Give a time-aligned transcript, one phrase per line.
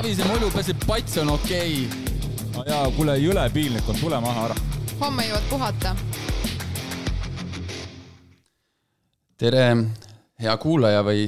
[0.00, 2.44] Savise mulju peseb, pats on okei okay..
[2.54, 4.54] no jaa, kuule, jõle piinlik on, tule maha ära.
[5.02, 5.92] homme jõuad puhata.
[9.36, 9.66] tere,
[10.40, 11.26] hea kuulaja või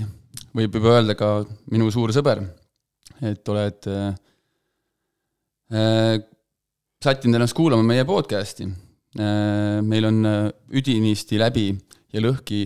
[0.56, 1.30] võib juba öelda ka
[1.68, 2.40] minu suur sõber,
[3.20, 4.08] et oled äh,
[5.76, 6.16] äh
[7.04, 9.84] sättinud ennast kuulama meie podcasti äh,.
[9.84, 11.68] meil on äh, üdinisti läbi
[12.08, 12.64] ja lõhki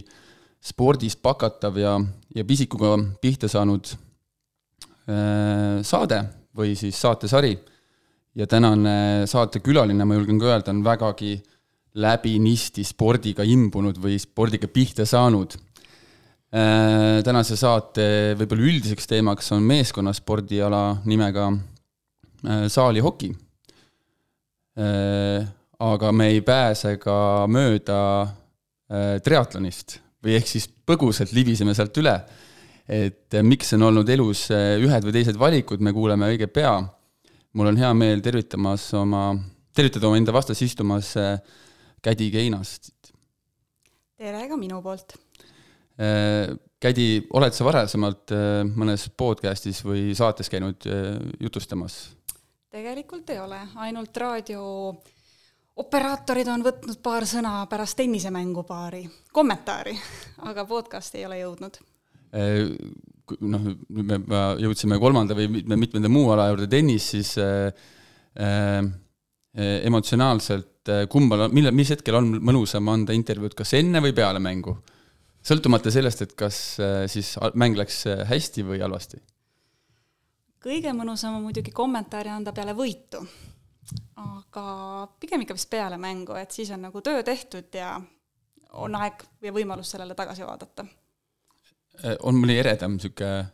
[0.63, 1.99] spordist pakatav ja,
[2.31, 3.97] ja pisikuga pihta saanud
[5.07, 6.17] saade
[6.57, 7.53] või siis saatesari.
[8.35, 11.37] ja tänane saatekülaline, ma julgen ka öelda, on vägagi
[11.97, 15.57] läbinisti spordiga imbunud või spordiga pihta saanud
[16.53, 17.23] äh,.
[17.25, 23.33] tänase saate võib-olla üldiseks teemaks on meeskonnaspordiala nimega äh, saalihoki
[24.77, 25.47] äh,.
[25.79, 32.15] aga me ei pääse ka mööda äh, triatlonist või ehk siis põgusalt libiseme sealt üle.
[32.89, 36.79] Et äh, miks on olnud elus äh, ühed või teised valikud, me kuuleme õige pea.
[37.57, 39.31] mul on hea meel tervitamas oma,
[39.75, 41.39] tervitada oma enda vastas istumas äh,
[42.03, 42.93] Kädi Keinast.
[44.17, 45.17] tere ka minu poolt.
[46.77, 48.33] Kädi, oled sa varasemalt
[48.77, 50.85] mõnes podcastis või saates käinud
[51.41, 52.13] jutustamas?
[52.69, 54.61] tegelikult ei ole, ainult raadio
[55.81, 59.97] operaatorid on võtnud paar sõna pärast tennisemängu paari kommentaari,
[60.45, 61.81] aga podcasti ei ole jõudnud.
[62.35, 67.69] Noh, nüüd me jõudsime kolmanda või mitme, mitmenda muu ala juurde, tennis, siis äh,
[68.39, 68.81] äh,
[69.57, 74.77] emotsionaalselt kumbal, millal, mis hetkel on mõnusam anda intervjuud, kas enne või peale mängu?
[75.47, 79.23] sõltumata sellest, et kas äh, siis mäng läks hästi või halvasti?
[80.67, 83.23] kõige mõnusam on muidugi kommentaari anda peale võitu
[84.17, 87.97] aga pigem ikka vist peale mängu, et siis on nagu töö tehtud ja
[88.77, 90.87] on aeg ja võimalus sellele tagasi vaadata.
[92.05, 93.47] Äh, on mõni eredam niisugune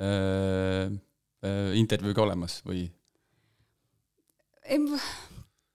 [0.00, 0.86] äh,
[1.44, 2.88] äh, intervjuu ka olemas või?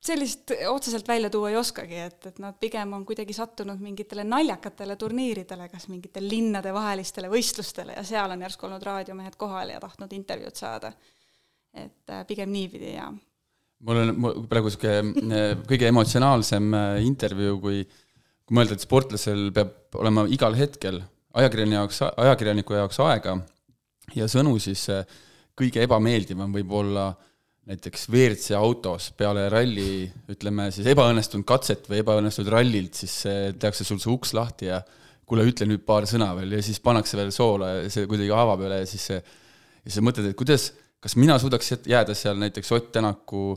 [0.05, 4.95] sellist otseselt välja tuua ei oskagi, et, et nad pigem on kuidagi sattunud mingitele naljakatele
[5.01, 10.55] turniiridele, kas mingitele linnadevahelistele võistlustele ja seal on järsku olnud raadiomehed kohal ja tahtnud intervjuud
[10.55, 10.93] saada.
[11.73, 13.09] et äh, pigem niipidi ja
[13.85, 16.71] mul on praegu äh, kõige emotsionaalsem
[17.03, 17.83] intervjuu, kui,
[18.45, 21.03] kui mõelda, et sportlasel peab olema igal hetkel
[21.35, 23.37] ajakirjaniku jaoks, ajakirjaniku jaoks aega
[24.15, 25.05] ja sõnu, siis äh,
[25.57, 27.09] kõige ebameeldivam võib olla
[27.65, 33.15] näiteks WRC autos peale ralli, ütleme siis ebaõnnestunud katset või ebaõnnestunud rallilt, siis
[33.57, 34.83] tehakse sul see uks lahti ja
[35.25, 38.61] kuule, ütle nüüd paar sõna veel ja siis pannakse veel soola ja see kuidagi avab
[38.67, 39.21] üle ja siis see,
[39.81, 40.69] ja sa mõtled, et kuidas,
[41.01, 43.55] kas mina suudaks jääda seal näiteks Ott Tänaku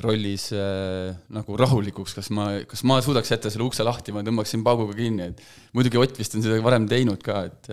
[0.00, 4.64] rollis äh, nagu rahulikuks, kas ma, kas ma suudaks jätta selle ukse lahti, ma tõmbaksin
[4.64, 5.42] pauguga kinni, et
[5.76, 7.72] muidugi Ott vist on seda varem teinud ka, et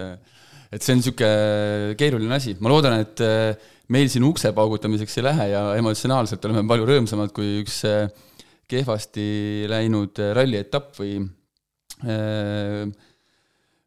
[0.70, 5.26] et see on niisugune keeruline asi, ma loodan, et äh, meil siin ukse paugutamiseks ei
[5.26, 8.10] lähe ja emotsionaalselt oleme palju rõõmsamad kui üks äh,
[8.70, 11.16] kehvasti läinud äh, rallietapp või
[12.04, 12.84] äh,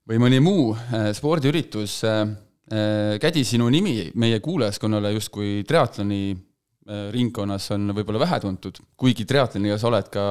[0.09, 2.25] või mõni muu äh, spordiüritus äh,.
[2.73, 6.52] Kädi, sinu nimi meie kuulajaskonnale justkui triatloni Äh,
[6.87, 10.25] ringkonnas on võib-olla vähe tuntud, kuigi triatloniga sa oled ka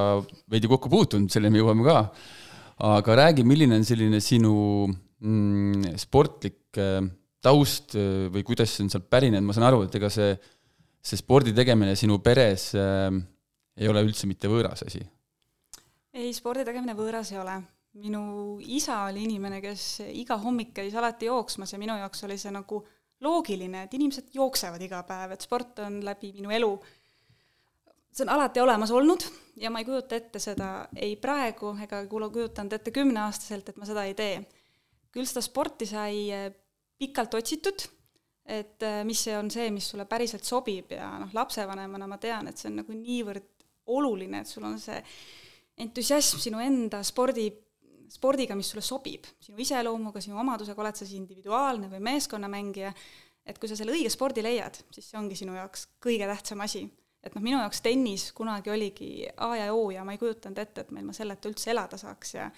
[0.52, 2.02] veidi kokku puutunud, selleni me jõuame ka.
[2.92, 4.54] aga räägi, milline on selline sinu
[5.22, 7.00] mm, sportlik äh,
[7.44, 10.34] taust äh, või kuidas see on sealt pärinenud, ma saan aru, et ega see,
[11.02, 13.10] see spordi tegemine sinu peres äh,
[13.78, 15.02] ei ole üldse mitte võõras asi?
[16.12, 17.62] ei, spordi tegemine võõras ei ole.
[18.02, 18.24] minu
[18.64, 22.84] isa oli inimene, kes iga hommik käis alati jooksmas ja minu jaoks oli see nagu
[23.22, 26.72] loogiline, et inimesed jooksevad iga päev, et sport on läbi minu elu,
[28.12, 29.24] see on alati olemas olnud
[29.62, 34.06] ja ma ei kujuta ette seda ei praegu ega kujutanud ette kümneaastaselt, et ma seda
[34.08, 34.42] ei tee.
[35.12, 36.46] küll seda sporti sai eh,
[36.98, 37.84] pikalt otsitud,
[38.48, 42.48] et eh, mis see on see, mis sulle päriselt sobib ja noh, lapsevanemana ma tean,
[42.48, 43.50] et see on nagu niivõrd
[43.92, 45.02] oluline, et sul on see
[45.84, 47.50] entusiasm sinu enda spordi
[48.12, 52.94] spordiga, mis sulle sobib, sinu iseloomuga, sinu omadusega, oled sa siis individuaalne või meeskonnamängija,
[53.48, 56.84] et kui sa selle õige spordi leiad, siis see ongi sinu jaoks kõige tähtsam asi.
[57.22, 60.82] et noh, minu jaoks tennis kunagi oligi A ja O ja ma ei kujutanud ette,
[60.82, 62.50] et meil ma selleta üldse elada saaks ja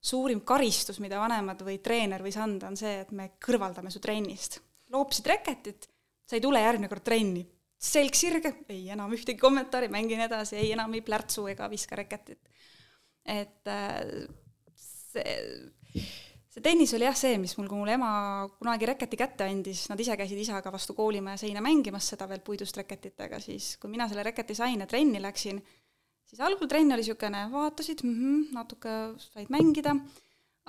[0.00, 4.60] suurim karistus, mida vanemad või treener võis anda, on see, et me kõrvaldame su trennist.
[4.90, 5.86] loopisid reketit,
[6.26, 7.44] sa ei tule järgmine kord trenni,
[7.80, 12.40] selg sirge, ei enam ühtegi kommentaari, mängin edasi, ei enam ei plärtsu ega viska reketit.
[13.24, 14.26] et äh,
[15.10, 16.06] see,
[16.50, 18.12] see tennis oli jah see, mis mul, kui mul ema
[18.58, 22.78] kunagi reketi kätte andis, nad ise käisid isaga vastu koolimaja seina mängimas seda veel puidust
[22.80, 25.62] reketitega, siis kui mina selle reketi sain ja trenni läksin,
[26.30, 28.96] siis algul trenn oli niisugune, vaatasid mm, -hmm, natuke
[29.30, 29.96] said mängida,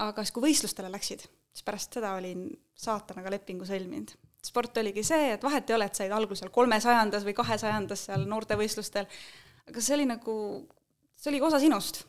[0.01, 4.15] aga siis, kui võistlustele läksid, siis pärast seda olin saatanaga lepingu sõlminud.
[4.41, 8.23] sport oligi see, et vahet ei ole, et said algul seal kolmesajandas või kahesajandas seal
[8.25, 9.05] noortevõistlustel,
[9.69, 10.33] aga see oli nagu,
[11.15, 12.05] see oligi osa sinust.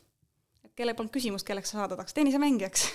[0.79, 2.87] Kellel polnud küsimust, kelleks sa saada tahaks, tennisemängijaks.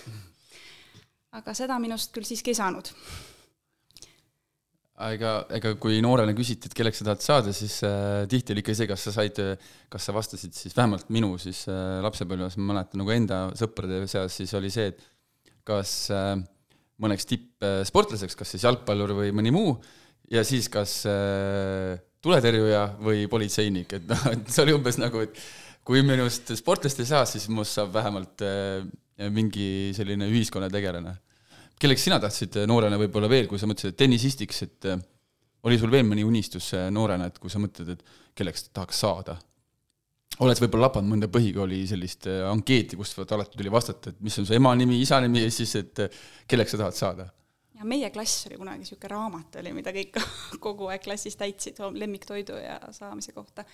[1.38, 2.92] aga seda minust küll siiski ei saanud.
[5.08, 8.74] Ega, ega kui noorena küsiti, et kelleks sa tahad saada, siis äh, tihti oli ikka
[8.74, 9.42] see, kas sa said,
[9.94, 14.40] kas sa vastasid siis, vähemalt minu siis äh, lapsepõlves, ma mäletan nagu enda sõprade seas,
[14.40, 15.06] siis oli see, et
[15.68, 16.34] kas äh,
[17.04, 19.76] mõneks tippsportlaseks, kas siis jalgpallur või mõni muu,
[20.34, 21.94] ja siis kas äh,
[22.26, 25.38] tuletõrjuja või politseinik, et noh, et see oli umbes nagu, et
[25.88, 28.84] kui minust sportlast ei saa, siis minust saab vähemalt äh,
[29.32, 31.16] mingi selline ühiskonnategelane
[31.80, 35.00] kelleks sina tahtsid äh, noorena võib-olla veel, kui sa mõtlesid, et tennisistiks, et äh,
[35.68, 39.40] oli sul veel mõni unistus noorena, et kui sa mõtled, et kelleks tahaks saada?
[40.44, 44.54] oled võib-olla lapanud mõnda põhikooli sellist ankeeti, kust alati tuli vastata, et mis on su
[44.54, 46.02] ema nimi, isa nimi ja siis, et
[46.52, 47.26] kelleks sa tahad saada?
[47.78, 50.20] ja meie klass oli kunagi niisugune raamat oli, mida kõik
[50.66, 53.66] kogu aeg klassis täitsid lemmiktoidu ja saamise kohta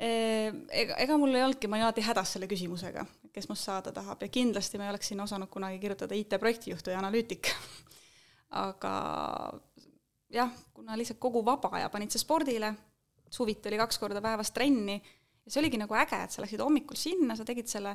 [0.00, 3.04] ega, ega mul ei olnudki, ma olin alati hädas selle küsimusega,
[3.34, 6.96] kes must saada tahab ja kindlasti ma ei oleks sinna osanud kunagi kirjutada IT-projektijuht või
[6.96, 7.50] analüütik.
[8.64, 8.92] aga
[10.32, 12.72] jah, kuna lihtsalt kogu vaba aja panid sa spordile,
[13.30, 16.98] suviti oli kaks korda päevas trenni ja see oligi nagu äge, et sa läksid hommikul
[16.98, 17.94] sinna, sa tegid selle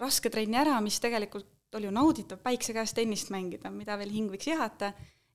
[0.00, 4.32] raske trenni ära, mis tegelikult oli ju nauditav päikse käes tennist mängida, mida veel hing
[4.32, 4.92] võiks jahata,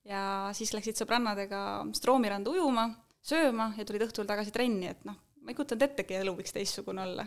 [0.08, 0.24] ja
[0.58, 2.88] siis läksid sõbrannadega Stroomi randa ujuma,
[3.22, 7.06] sööma ja tulid õhtul tagasi trenni, et noh, ma ei kujutanud ettegi, elu võiks teistsugune
[7.06, 7.26] olla.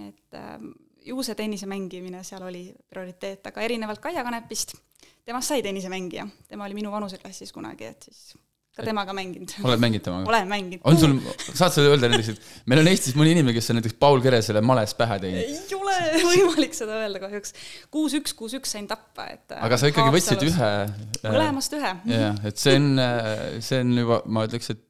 [0.00, 0.60] et äh,
[1.06, 4.76] ju see tennise mängimine seal oli prioriteet, aga erinevalt Kaia Kanepist,
[5.24, 8.36] temast sai tennisemängija, tema oli minu vanuseklassis kunagi, et siis
[8.76, 9.52] ka temaga mänginud.
[9.66, 10.28] oled mänginud temaga?
[10.30, 10.84] olen mänginud.
[10.86, 11.16] on sul,
[11.48, 14.62] saad sa öelda näiteks, et meil on Eestis mõni inimene, kes on näiteks Paul Keresele
[14.64, 15.40] males pähe teinud?
[15.42, 15.96] ei ole
[16.30, 17.56] võimalik seda öelda kahjuks.
[17.90, 20.70] kuus-üks, kuus-üks sain tappa, et aga sa ikkagi võtsid ühe
[21.26, 21.96] mõlemast ühe.
[22.14, 22.92] jah, et see on,
[23.64, 24.86] see on juba, ma ütleks, et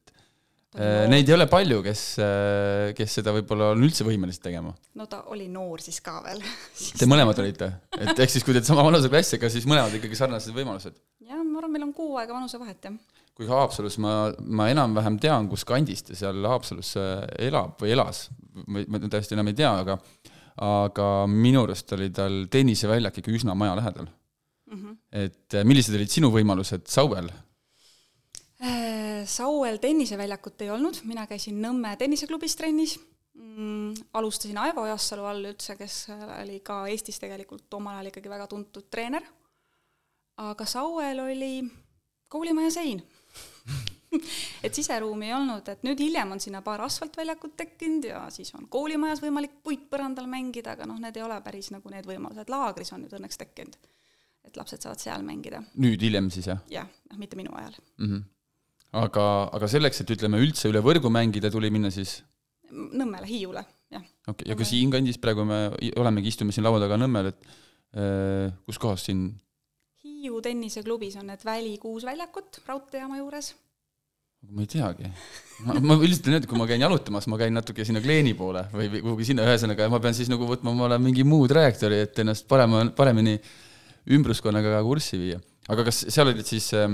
[1.11, 4.71] neid ei ole palju, kes, äh, kes seda võib-olla on üldse võimelised tegema.
[4.95, 6.39] no ta oli noor siis ka veel
[6.99, 7.67] Te mõlemad olite?
[7.97, 10.95] et ehk siis, kui te olete sama vanuseklass, ega siis mõlemad ikkagi sarnased võimalused?
[11.27, 13.19] jah, ma arvan, meil on kuu aega vanusevahet, jah.
[13.35, 14.15] kuigi Haapsalus ma,
[14.47, 18.29] ma enam-vähem tean, kus kandis ta seal Haapsalus äh, elab või elas,
[18.63, 19.99] ma täiesti enam ei tea, aga
[20.61, 24.77] aga minu arust oli tal tenniseväljak ikka üsna maja lähedal mm.
[24.77, 24.97] -hmm.
[25.25, 27.27] et millised olid sinu võimalused Sauel
[29.25, 32.97] Sauel tenniseväljakut ei olnud, mina käisin Nõmme tenniseklubis trennis
[33.33, 36.07] mm,, alustasin Aivo Jassalu all üldse, kes
[36.41, 39.25] oli ka Eestis tegelikult omal ajal ikkagi väga tuntud treener,
[40.41, 41.53] aga Sauel oli
[42.31, 43.01] koolimaja sein
[44.65, 48.67] et siseruumi ei olnud, et nüüd hiljem on sinna paar asfaltväljakut tekkinud ja siis on
[48.71, 53.05] koolimajas võimalik puitpõrandal mängida, aga noh, need ei ole päris nagu need võimalused, laagris on
[53.05, 53.79] nüüd õnneks tekkinud.
[54.43, 55.63] et lapsed saavad seal mängida.
[55.79, 56.61] nüüd hiljem siis, jah?
[56.69, 58.07] jah, noh mitte minu ajal mm.
[58.07, 58.29] -hmm
[58.97, 62.19] aga, aga selleks, et ütleme, üldse üle võrgu mängida, tuli minna siis
[62.71, 64.03] Nõmmele, Hiiule, jah.
[64.23, 65.65] okei okay., ja ka siinkandis praegu me
[65.99, 67.49] olemegi, istume siin laua taga Nõmmel, et
[67.95, 69.29] äh, kus kohas siin
[70.01, 73.51] Hiiu tenniseklubis on need Väli kuus väljakut raudteejaama juures.
[74.49, 75.11] ma ei teagi.
[75.67, 78.65] ma, ma üldiselt nii, et kui ma käin jalutamas, ma käin natuke sinna Kleeni poole
[78.73, 82.47] või, kuhugi sinna, ühesõnaga ma pean siis nagu võtma omale mingi muu trajektoori, et ennast
[82.49, 83.37] parema, paremini
[84.15, 85.43] ümbruskonnaga kurssi viia.
[85.69, 86.87] aga kas seal olid siis äh,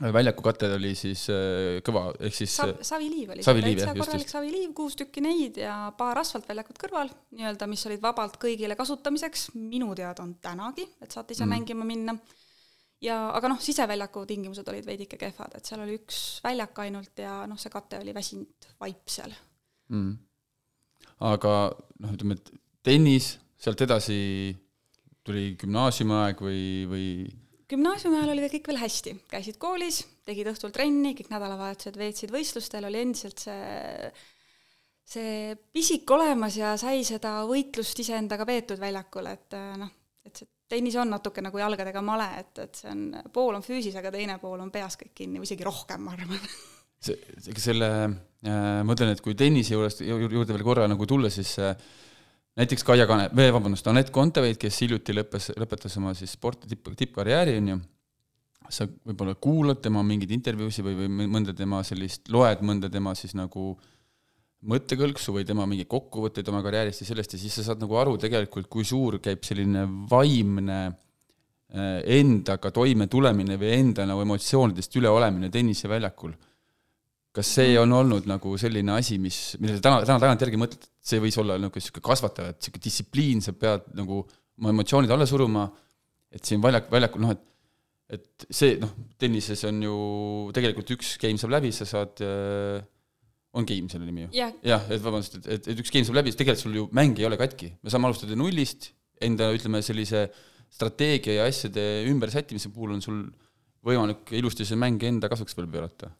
[0.00, 4.72] väljaku katel oli siis äh, kõva, ehk siis Sav, saviliiv oli saviliiv, täitsa korralik saviliiv,
[4.74, 10.24] kuus tükki neid ja paar asfaltväljakut kõrval, nii-öelda, mis olid vabalt kõigile kasutamiseks, minu teada
[10.26, 11.54] on tänagi, et saate ise mm.
[11.54, 12.16] mängima minna.
[13.04, 17.44] ja aga noh, siseväljaku tingimused olid veidike kehvad, et seal oli üks väljak ainult ja
[17.46, 19.30] noh, see kate oli väsinud vaip seal
[19.94, 20.12] mm..
[21.30, 21.54] aga
[22.02, 22.50] noh, ütleme, et
[22.82, 24.18] tennis, sealt edasi
[25.24, 27.08] tuli gümnaasiumiaeg või, või
[27.70, 32.86] gümnaasiumi ajal oli kõik veel hästi, käisid koolis, tegid õhtul trenni, kõik nädalavahetused veetsid võistlustel,
[32.88, 34.12] oli endiselt see
[35.04, 39.90] see pisik olemas ja sai seda võitlust iseendaga peetud väljakul, et äh, noh,
[40.24, 43.02] et see tennis on natuke nagu jalgadega male, et, et see on,
[43.32, 46.40] pool on füüsis, aga teine pool on peas kõik kinni või isegi rohkem, ma arvan.
[47.04, 47.18] see,
[47.60, 51.76] selle äh,, ma ütlen, et kui tennise juurest, juurde veel korra nagu tulla, siis äh,
[52.58, 56.92] näiteks Kaia Kane, või vabandust, Anett Kontaveit, kes hiljuti lõppes, lõpetas oma siis sporti tipp,
[56.96, 57.80] tippkarjääri, on ju,
[58.72, 63.34] sa võib-olla kuulad tema mingeid intervjuusid või, või mõnda tema sellist, loed mõnda tema siis
[63.36, 63.74] nagu
[64.64, 68.16] mõttekõlksu või tema mingeid kokkuvõtteid oma karjäärist ja sellest ja siis sa saad nagu aru
[68.20, 76.32] tegelikult, kui suur käib selline vaimne eh, endaga toimetulemine või enda nagu emotsioonidest üleolemine tenniseväljakul
[77.34, 81.22] kas see on olnud nagu selline asi, mis, millele täna, täna tagantjärgi mõtled, et see
[81.22, 84.20] võis olla niisugune niisugune kasvataja, et niisugune distsipliin, sa pead nagu
[84.60, 85.66] oma emotsioonid alla suruma,
[86.34, 87.42] et siin väljak, väljakul noh, et
[88.14, 89.94] et see, noh, tennises on ju
[90.54, 92.82] tegelikult üks game saab läbi, sa saad äh,
[93.56, 94.32] on game selle nimi ju?
[94.36, 97.18] jah, jah, et vabandust, et, et, et üks game saab läbi, tegelikult sul ju mäng
[97.20, 97.72] ei ole katki.
[97.82, 98.90] me saame alustada nullist,
[99.24, 100.26] enda ütleme, sellise
[100.74, 103.24] strateegia ja asjade ümbersättimise puhul on sul
[103.84, 106.10] võimalik ilusti see mäng enda kasuks veel pöörata.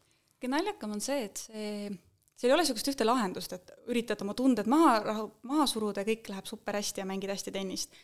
[0.44, 1.90] Kõige naljakam on see, et see,
[2.36, 6.08] seal ei ole niisugust ühte lahendust, et üritad oma tunded maha rahu, maha suruda ja
[6.10, 7.94] kõik läheb super hästi ja mängid hästi tennist.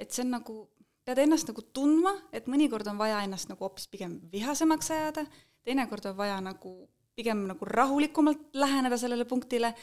[0.00, 0.54] et see on nagu,
[1.04, 5.26] pead ennast nagu tundma, et mõnikord on vaja ennast nagu hoopis pigem vihasemaks ajada,
[5.64, 6.72] teinekord on vaja nagu
[7.14, 9.74] pigem nagu rahulikumalt läheneda sellele punktile,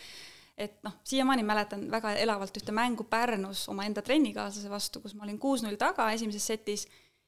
[0.58, 5.38] et noh, siiamaani mäletan väga elavalt ühte mängu Pärnus omaenda trennikaaslase vastu, kus ma olin
[5.38, 6.88] kuus-null taga esimeses setis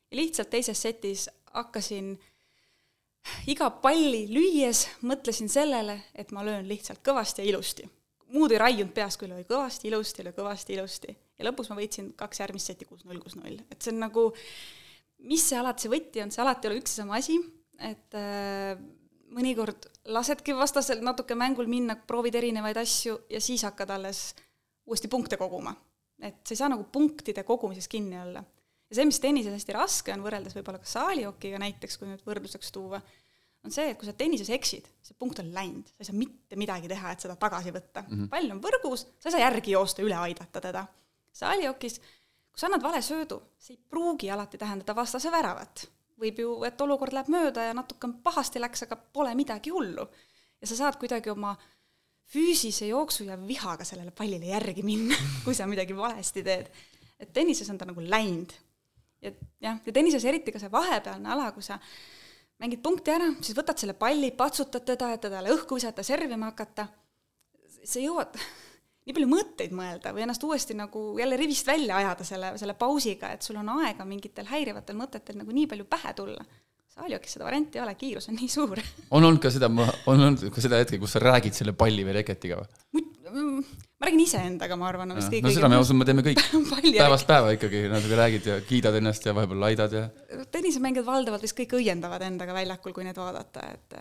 [0.09, 2.15] ja lihtsalt teises setis hakkasin
[3.51, 7.89] iga palli lüües mõtlesin sellele, et ma löön lihtsalt kõvasti ja ilusti.
[8.29, 11.17] muud ei raiunud peas, kui löö kõvasti, ilusti, löö kõvasti, ilusti.
[11.37, 14.29] ja lõpus ma võitsin kaks järgmist seti kuus-null, kuus-null, et see on nagu,
[15.19, 17.39] mis see alati see võti on, see alati ei ole üks ja sama asi,
[17.79, 18.77] et äh,
[19.33, 24.33] mõnikord lasedki vastasel natuke mängul minna, proovid erinevaid asju ja siis hakkad alles
[24.89, 25.75] uuesti punkte koguma.
[26.21, 28.43] et sa ei saa nagu punktide kogumises kinni olla.
[28.89, 32.73] Ja see, mis tennises hästi raske on, võrreldes võib-olla ka saalihokiga näiteks, kui nüüd võrdluseks
[32.75, 33.01] tuua,
[33.65, 36.59] on see, et kui sa tennises eksid, see punkt on läinud, sa ei saa mitte
[36.59, 38.15] midagi teha, et seda tagasi võtta mm.
[38.15, 38.31] -hmm.
[38.31, 40.87] pall on võrgus, sa ei saa järgi joosta, üle aidata teda.
[41.39, 45.87] saalihokis, kui sa annad vale söödu, see ei pruugi alati tähendada vastase väravat
[46.19, 50.07] võib ju, et olukord läheb mööda ja natuke pahasti läks, aga pole midagi hullu.
[50.59, 51.55] ja sa saad kuidagi oma
[52.29, 55.15] füüsise jooksu ja vihaga sellele pallile järgi minna,
[55.45, 56.71] kui sa midagi valesti teed.
[57.19, 58.53] et tennises on ta nagu läinud.
[59.21, 61.79] Ja jah, ja tennises eriti ka see vahepealne ala, kui sa
[62.59, 66.87] mängid punkti ära, siis võtad selle palli, patsutad teda, et teda õhku visata, servima hakata,
[67.83, 68.35] sa jõuad
[69.09, 73.33] nii palju mõtteid mõelda või ennast uuesti nagu jälle rivist välja ajada selle, selle pausiga,
[73.33, 76.43] et sul on aega mingitel häirivatel mõtetel nagu nii palju pähe tulla.
[76.89, 78.79] Saaliokis seda varianti ei ole, kiirus on nii suur.
[79.15, 82.17] on olnud ka seda, on olnud ka seda hetke, kus sa räägid selle palli või
[82.17, 82.98] reketiga või?
[83.33, 86.41] Ma räägin iseendaga, ma arvan, on vist kõige no seda me ausalt, me teeme kõik
[87.01, 90.07] päevast päeva ikkagi, natuke räägid ja kiidad ennast ja vahepeal laidad ja
[90.51, 93.97] tennisemängijad valdavalt vist kõik õiendavad endaga väljakul, kui neid vaadata, et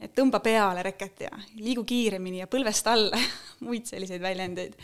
[0.00, 3.20] et tõmba peale reket ja liigu kiiremini ja põlvest alla
[3.66, 4.76] muid selliseid väljendeid.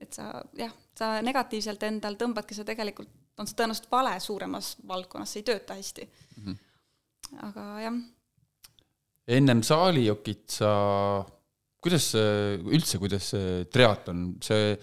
[0.00, 3.08] et sa jah, sa negatiivselt endal tõmbadki sa tegelikult,
[3.40, 6.44] on see tõenäoliselt vale suuremas valdkonnas, see ei tööta hästi mm.
[6.44, 7.38] -hmm.
[7.48, 7.98] aga jah.
[9.38, 10.72] ennem saalijokit sa,
[11.86, 14.76] kuidas üldse, kuidas see triatlon, see,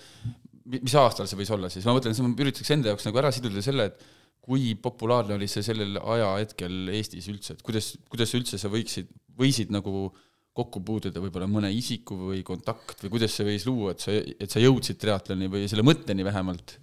[0.73, 3.63] mis aastal see võis olla siis, ma mõtlen, ma üritaks enda jaoks nagu ära siduda
[3.65, 4.11] selle, et
[4.43, 9.71] kui populaarne oli see sellel ajahetkel Eestis üldse, et kuidas, kuidas üldse sa võiksid, võisid
[9.71, 10.09] nagu
[10.53, 14.51] kokku puutuda võib-olla mõne isiku või kontakt või kuidas see võis luua, et sa, et
[14.51, 16.77] sa jõudsid triatloni või selle mõtteni vähemalt?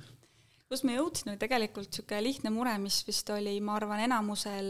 [0.70, 4.68] kus ma jõudsin, oli tegelikult niisugune lihtne mure, mis vist oli, ma arvan, enamusel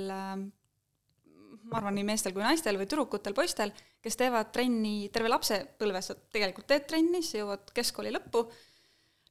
[1.71, 3.73] ma arvan, nii meestel kui naistel või tüdrukutel, poistel,
[4.03, 8.45] kes teevad trenni terve lapsepõlve, sa tegelikult teed trenni, siis jõuad keskkooli lõppu,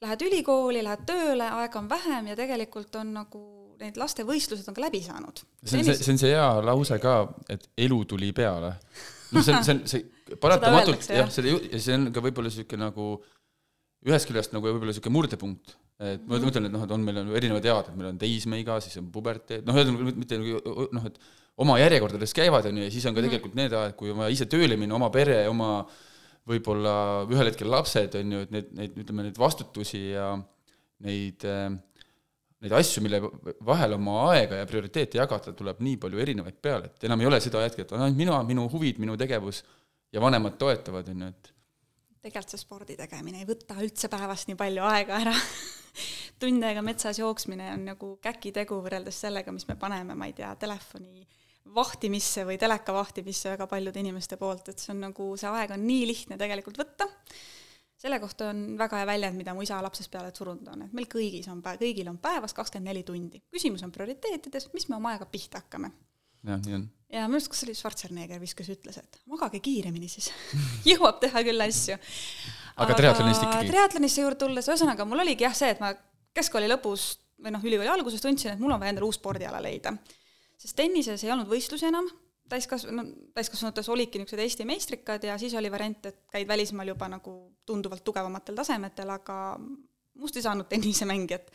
[0.03, 3.41] lähed ülikooli, lähed tööle, aega on vähem ja tegelikult on nagu
[3.79, 5.41] need lastevõistlused on ka läbi saanud.
[5.63, 7.15] see on see, see on see hea lause ka,
[7.51, 8.73] et elu tuli peale.
[9.31, 13.11] no see on, see on, see paratamatult jah, ja see on ka võib-olla niisugune nagu
[14.07, 17.31] ühest küljest nagu võib-olla niisugune murdepunkt, et ma mõtlen, et noh, et on, meil on
[17.35, 21.19] erinevad ead, et meil on teismeiga, siis on puberteed, noh, ühesõnaga mitte nagu noh, et
[21.59, 23.29] oma järjekordades käivad, on ju, ja siis on ka mhm.
[23.29, 25.73] tegelikult need ajad, kui on vaja ise tööle minna, oma pere, oma
[26.49, 26.93] võib-olla
[27.29, 30.31] ühel hetkel lapsed, on ju, et need, neid, ütleme, neid vastutusi ja
[31.05, 31.69] neid äh,
[32.59, 33.21] neid asju, mille
[33.65, 37.39] vahel oma aega ja prioriteete jagada, tuleb nii palju erinevaid peale, et enam ei ole
[37.43, 39.61] seda hetke, et on ainult mina, minu huvid, minu tegevus
[40.13, 41.53] ja vanemad toetavad, on ju, et
[42.19, 45.35] tegelikult see spordi tegemine ei võta üldse päevast nii palju aega ära
[46.41, 50.51] tund aega metsas jooksmine on nagu käkitegu võrreldes sellega, mis me paneme, ma ei tea,
[50.59, 51.23] telefoni
[51.75, 55.85] vahtimisse või teleka vahtimisse väga paljude inimeste poolt, et see on nagu, see aeg on
[55.85, 57.07] nii lihtne tegelikult võtta
[57.99, 61.07] selle kohta on väga hea väljend, mida mu isa lapsest peale surunud on, et meil
[61.11, 63.41] kõigis on päev, kõigil on päevas kakskümmend neli tundi.
[63.51, 65.91] küsimus on prioriteetides, mis me oma ajaga pihta hakkame.
[66.47, 66.85] jah, nii on.
[67.11, 70.31] ja minu arust, kas see oli Schwarzenegger vist, kes ütles, et magage kiiremini siis
[70.91, 71.97] jõuab teha küll asju.
[72.85, 73.73] aga triatlonist ikkagi?
[73.73, 75.91] triatlonisse juurde tulles, ühesõnaga mul oligi jah see, et ma
[76.39, 77.11] keskkooli lõpus
[77.43, 79.91] või noh, ülikooli alguses tundsin, et mul on vaja endale uus spordiala leida.
[80.59, 82.09] Sest tennises ei olnud võistlusi enam
[82.49, 83.05] täiskasv-, no
[83.37, 87.35] täiskasvanutes olidki niisugused Eesti meistrikad ja siis oli variant, et käid välismaal juba nagu
[87.67, 89.37] tunduvalt tugevamatel tasemetel, aga
[90.19, 91.51] must ei saanud tennisemängijat.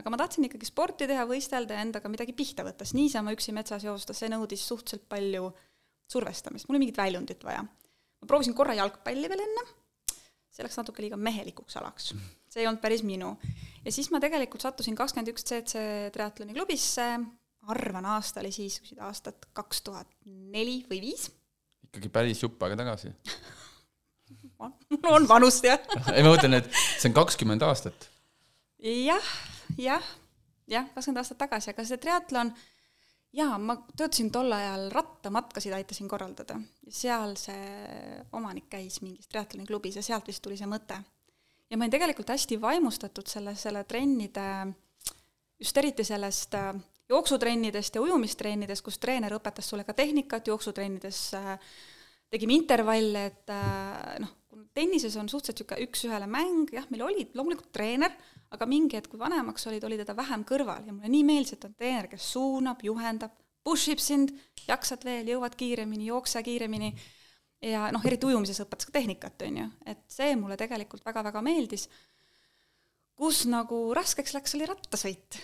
[0.00, 3.52] aga ma tahtsin ikkagi sporti teha, võistelda ja endaga midagi pihta võtta, sest niisama üksi
[3.52, 5.50] metsas joosta, see nõudis suhteliselt palju
[6.10, 7.62] survestamist, mul oli mingit väljundit vaja.
[7.62, 9.66] ma proovisin korra jalgpalli veel enne,
[10.50, 12.14] see läks natuke liiga mehelikuks alaks.
[12.48, 13.36] see ei olnud päris minu.
[13.84, 17.12] ja siis ma tegelikult sattusin kakskümmend üks CC triatloni klubisse,
[17.68, 21.30] arvan, aasta oli siis aastat kaks tuhat neli või viis.
[21.90, 23.12] ikkagi päris jupp aega tagasi
[25.14, 25.80] on vanust, jah
[26.14, 28.08] ei, ma mõtlen, et see on kakskümmend aastat.
[28.80, 29.30] jah,
[29.78, 30.10] jah,
[30.70, 32.52] jah, kakskümmend aastat tagasi, aga see triatlon,
[33.36, 36.58] jaa, ma töötasin tol ajal rattamatkasid, aitasin korraldada.
[36.88, 41.00] seal see omanik käis mingis triatloni klubis ja sealt vist tuli see mõte.
[41.70, 44.46] ja ma olin tegelikult hästi vaimustatud selle, selle trennide,
[45.60, 46.74] just eriti sellest äh,
[47.10, 51.54] jooksutrennidest ja ujumistrennidest, kus treener õpetas sulle ka tehnikat, jooksutrenides äh,
[52.30, 54.36] tegime intervalle, et äh, noh,
[54.74, 58.14] tennises on suhteliselt niisugune üks-ühele mäng, jah, meil oli loomulikult treener,
[58.54, 61.66] aga mingi hetk, kui vanemaks olid, oli teda vähem kõrval ja mulle nii meeldis, et
[61.66, 63.34] on treener, kes suunab, juhendab,
[63.66, 64.32] push ib sind,
[64.66, 66.94] jaksad veel, jõuad kiiremini, jookse kiiremini
[67.70, 71.88] ja noh, eriti ujumises õpetas ka tehnikat, on ju, et see mulle tegelikult väga-väga meeldis.
[73.20, 75.36] kus nagu raskeks läks, oli rattasõit.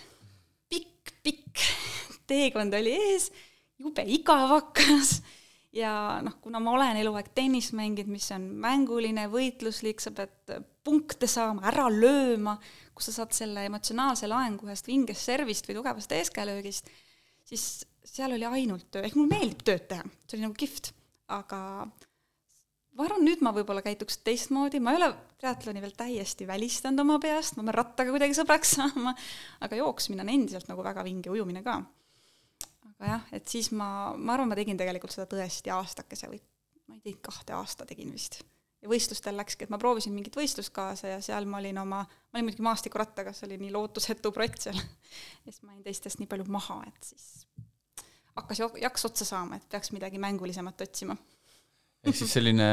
[0.69, 1.65] Pikk, pikk
[2.27, 3.31] teekond oli ees,
[3.79, 5.19] jube igav hakkas.
[5.77, 10.55] Ja noh, kuna ma olen eluaeg tennist mänginud, mis on mänguline, võitluslik, sa pead
[10.87, 12.55] punkte saama, ära lööma,
[12.95, 16.89] kus sa saad selle emotsionaalse laengu ühest vingest servist või tugevast eeskäelöögist,
[17.45, 17.67] siis
[18.07, 20.93] seal oli ainult töö, ehk mulle meeldib tööd teha, see oli nagu kihvt,
[21.35, 21.59] aga
[22.97, 27.19] ma arvan, nüüd ma võib-olla käituks teistmoodi, ma ei ole triatloni veel täiesti välistanud oma
[27.21, 29.13] peast, ma pean rattaga kuidagi sõbraks saama,
[29.61, 31.83] aga jooksmine on endiselt nagu väga vinge, ujumine ka
[32.97, 33.87] aga jah, et siis ma,
[34.17, 36.39] ma arvan, ma tegin tegelikult seda tõesti aastakese või
[36.87, 38.41] ma ei tea, kahte aasta tegin vist.
[38.81, 42.37] ja võistlustel läkski, et ma proovisin mingit võistlust kaasa ja seal ma olin oma, ma
[42.37, 44.77] olin muidugi maastikurattaga, see oli nii lootusetu projekt seal.
[45.45, 47.45] ja siis ma olin teistest nii palju maha, et siis
[48.37, 51.17] hakkas jaks otsa saama, et peaks midagi mängulisemat otsima.
[52.07, 52.71] Ehk siis selline,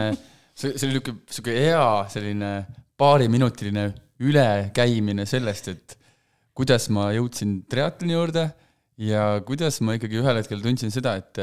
[0.54, 2.50] see, see oli niisugune, niisugune hea selline
[3.00, 3.86] paariminutiline
[4.24, 5.96] ülekäimine sellest, et
[6.54, 8.44] kuidas ma jõudsin triatloni juurde
[9.02, 11.40] ja kuidas ma ikkagi ühel hetkel tundsin seda, et,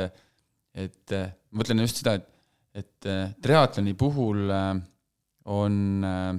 [0.88, 1.16] et
[1.52, 2.30] ma mõtlen just seda, et,
[2.80, 3.10] et
[3.44, 4.72] triatloni puhul äh,
[5.52, 6.32] on äh,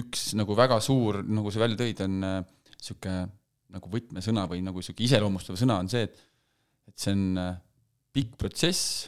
[0.00, 3.28] üks nagu väga suur, nagu sa välja tõid, on niisugune äh,
[3.70, 6.26] nagu võtmesõna või nagu niisugune iseloomustav sõna on see, et
[6.90, 7.36] et see on
[8.10, 9.04] pikk protsess,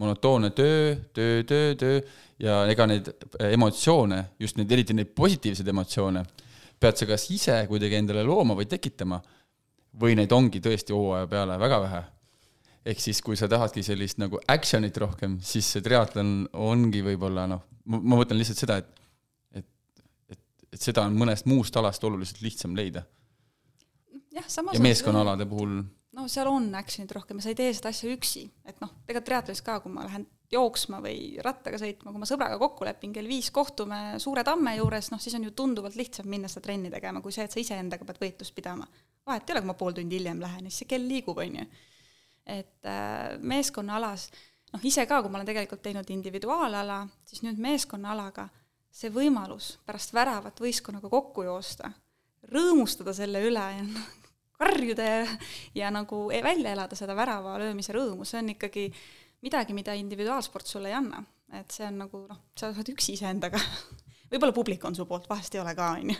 [0.00, 1.98] monotoonne töö, töö, töö, töö
[2.40, 3.10] ja ega neid
[3.50, 6.22] emotsioone, just neid, eriti neid positiivseid emotsioone,
[6.80, 9.20] pead sa kas ise kuidagi endale looma või tekitama
[10.00, 12.02] või neid ongi tõesti hooaja peale väga vähe.
[12.90, 17.60] ehk siis, kui sa tahadki sellist nagu action'it rohkem, siis see triatlon ongi võib-olla noh,
[17.84, 19.60] ma mõtlen lihtsalt seda, et
[20.32, 20.40] et,
[20.80, 23.02] seda on mõnest muust alast oluliselt lihtsam leida.
[24.46, 25.82] samas ja meeskonnaalade puhul
[26.20, 29.30] no seal on action'it rohkem ja sa ei tee seda asja üksi, et noh, tegelikult
[29.30, 33.28] triatlonis ka, kui ma lähen jooksma või rattaga sõitma, kui ma sõbraga kokku lepin, kell
[33.30, 37.22] viis kohtume Suure tamme juures, noh siis on ju tunduvalt lihtsam minna seda trenni tegema,
[37.22, 38.88] kui see, et sa iseendaga pead võitlust pidama
[39.26, 41.66] vahet ei ole, kui ma pool tundi hiljem lähen, siis see kell liigub, on ju.
[42.50, 44.30] et äh, meeskonnaalas,
[44.72, 48.48] noh ise ka, kui ma olen tegelikult teinud individuaalala, siis nüüd meeskonnaalaga
[48.90, 51.92] see võimalus pärast väravat võistkonnaga kokku joosta,
[52.50, 54.08] rõõmustada selle üle ja noh,
[54.60, 55.24] karjuda ja,
[55.76, 58.86] ja nagu e-, välja elada seda värava löömise rõõmu, see on ikkagi
[59.44, 61.22] midagi, mida individuaalsport sulle ei anna.
[61.56, 63.58] et see on nagu noh, sa oled üksi iseendaga.
[64.30, 66.18] Võib-olla publik on su poolt, vahest ei ole ka, on ju.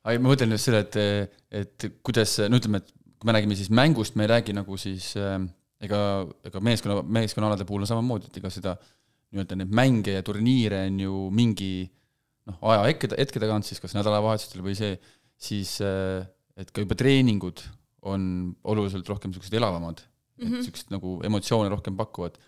[0.00, 3.70] Aga ma mõtlen just seda, et, et kuidas, no ütleme, et kui me räägime siis
[3.72, 5.38] mängust, me ei räägi nagu siis äh,
[5.84, 6.00] ega,
[6.48, 8.74] ega meeskonna, meeskonnaalade puhul on samamoodi, et ega seda
[9.30, 11.72] nii-öelda neid mänge ja turniire on ju mingi
[12.48, 14.96] noh, aja hetke, hetke tagant siis kas nädalavahetustel või see,
[15.40, 16.24] siis äh,
[16.60, 17.62] et ka juba treeningud
[18.10, 18.22] on
[18.72, 20.42] oluliselt rohkem niisugused elavamad mm, -hmm.
[20.42, 20.60] et mhm.
[20.60, 22.38] niisugused nagu emotsioone rohkem pakuvad.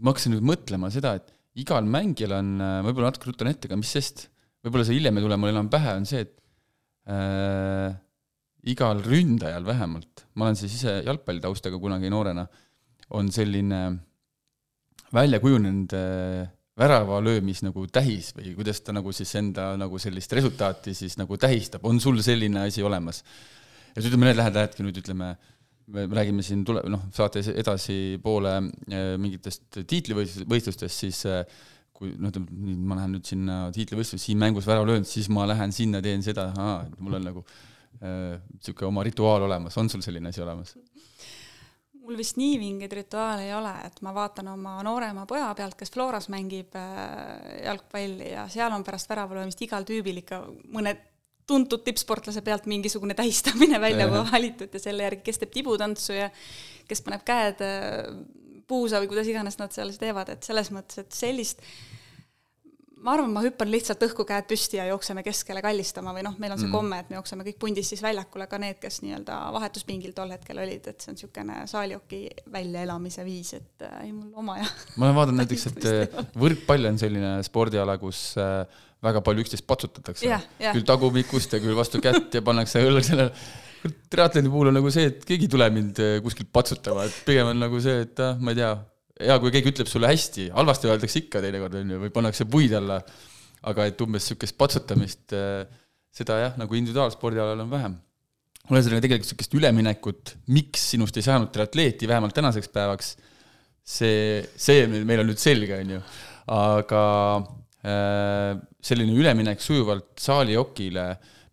[0.00, 1.30] ma hakkasin nüüd mõtlema seda, et
[1.62, 4.26] igal mängijal on, ma võib-olla natuke rutan ette, aga mis sest,
[4.64, 6.34] võib-olla see hiljem ei tule mulle enam pähe, on see, et
[7.14, 7.94] äh,
[8.74, 12.48] igal ründajal vähemalt, ma olen siis ise jalgpallitaustaga kunagi noorena,
[13.14, 13.80] on selline
[15.14, 20.32] välja kujunenud äh, värava löömis nagu tähis või kuidas ta nagu siis enda nagu sellist
[20.34, 23.22] resultaati siis nagu tähistab, on sul selline asi olemas?
[23.94, 25.28] ja siis ütleme, need lähed, lähedki nüüd ütleme,
[25.94, 31.44] me räägime siin tule-, noh, saate edasi poole äh, mingitest tiitlivõistlustest, siis äh,
[31.94, 35.72] kui noh, ütleme, ma lähen nüüd sinna tiitlivõistlusesse, siin mängus värava löönud, siis ma lähen
[35.74, 36.48] sinna, teen seda,
[36.88, 37.44] et mul on nagu
[38.00, 40.74] niisugune äh, oma rituaal olemas, on sul selline asi olemas?
[42.04, 45.92] Mul vist nii vingeid rituaale ei ole, et ma vaatan oma noorema poja pealt, kes
[45.94, 50.42] Floras mängib äh, jalgpalli ja seal on pärast väravalöömist igal tüübil ikka
[50.74, 50.96] mõne
[51.48, 56.30] tuntud tippsportlase pealt mingisugune tähistamine välja valitud ja selle järgi, kes teeb tibutantsu ja
[56.88, 58.12] kes paneb käed äh,
[58.68, 61.64] puusa või kuidas iganes nad seal teevad, et selles mõttes, et sellist
[63.04, 66.54] ma arvan, ma hüppan lihtsalt õhku käed püsti ja jookseme keskele kallistama või noh, meil
[66.54, 66.74] on see mm.
[66.74, 70.60] komme, et me jookseme kõik pundis siis väljakule, ka need, kes nii-öelda vahetuspingil tol hetkel
[70.62, 72.22] olid, et see on niisugune saalioki
[72.54, 76.92] väljaelamise viis, et äh, ei mul oma ja ma olen vaadanud näiteks, et äh, võrkpall
[76.92, 78.62] on selline spordiala, kus äh,
[79.04, 80.48] väga palju üksteist patsutatakse yeah,.
[80.60, 80.72] Yeah.
[80.76, 83.34] küll tagumikust ja küll vastu kätt ja pannakse õlle sellele
[84.12, 87.52] triatloni puhul on nagu see, et keegi ei tule mind äh, kuskilt patsutama, et pigem
[87.52, 88.72] on nagu see, et ma ei tea,
[89.20, 92.74] hea, kui keegi ütleb sulle hästi, halvasti öeldakse ikka teinekord, on ju, või pannakse puid
[92.74, 92.98] alla,
[93.70, 95.62] aga et umbes niisugust patsutamist, äh,
[96.14, 98.00] seda jah, nagu individuaalspordi alal on vähem.
[98.64, 103.14] ühesõnaga, tegelikult niisugust üleminekut, miks sinust ei saanud triatleeti vähemalt tänaseks päevaks,
[103.84, 106.00] see, see meil on nüüd selge, on ju.
[106.54, 107.02] aga
[107.84, 108.50] äh,
[108.84, 111.06] selline üleminek sujuvalt saalijokile,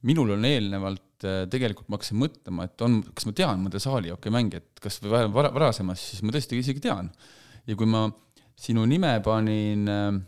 [0.09, 4.71] minul on eelnevalt tegelikult ma hakkasin mõtlema, et on, kas ma tean mõnda saalijookki mängijat,
[4.81, 7.11] kas või vara, varasemas, siis ma tõesti isegi tean
[7.69, 8.07] ja kui ma
[8.61, 10.19] sinu nime panin äh,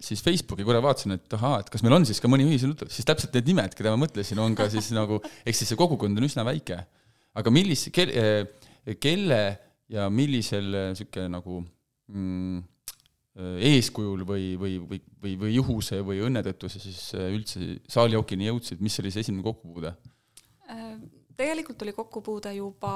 [0.00, 2.90] siis Facebooki korra vaatasin, et ahaa, et kas meil on siis ka mõni ühine tuttav,
[2.92, 6.16] siis täpselt need nimed, keda ma mõtlesin, on ka siis nagu, ehk siis see kogukond
[6.16, 6.78] on üsna väike.
[7.36, 8.50] aga millise, kelle,
[8.98, 9.42] kelle
[9.90, 11.60] ja millisel niisugune nagu
[12.10, 12.62] mm,
[13.70, 18.82] eeskujul või, või, või, või, või juhuse või õnne tõttu sa siis üldse saaliokini jõudsid,
[18.82, 19.94] mis oli see esimene kokkupuude?
[21.40, 22.92] Tegelikult oli kokkupuude juba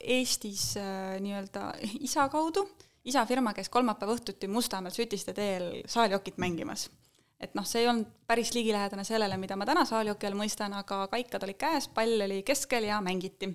[0.00, 1.72] Eestis äh, nii-öelda
[2.06, 2.68] isa kaudu,
[3.04, 6.88] isa firma käis kolmapäeva õhtuti Mustamäel Sütiste teel saaljokit mängimas.
[7.40, 11.06] et noh, see ei olnud päris ligilähedane sellele, mida ma täna saaljoki all mõistan, aga
[11.08, 13.48] kaikad olid käes, pall oli keskel ja mängiti.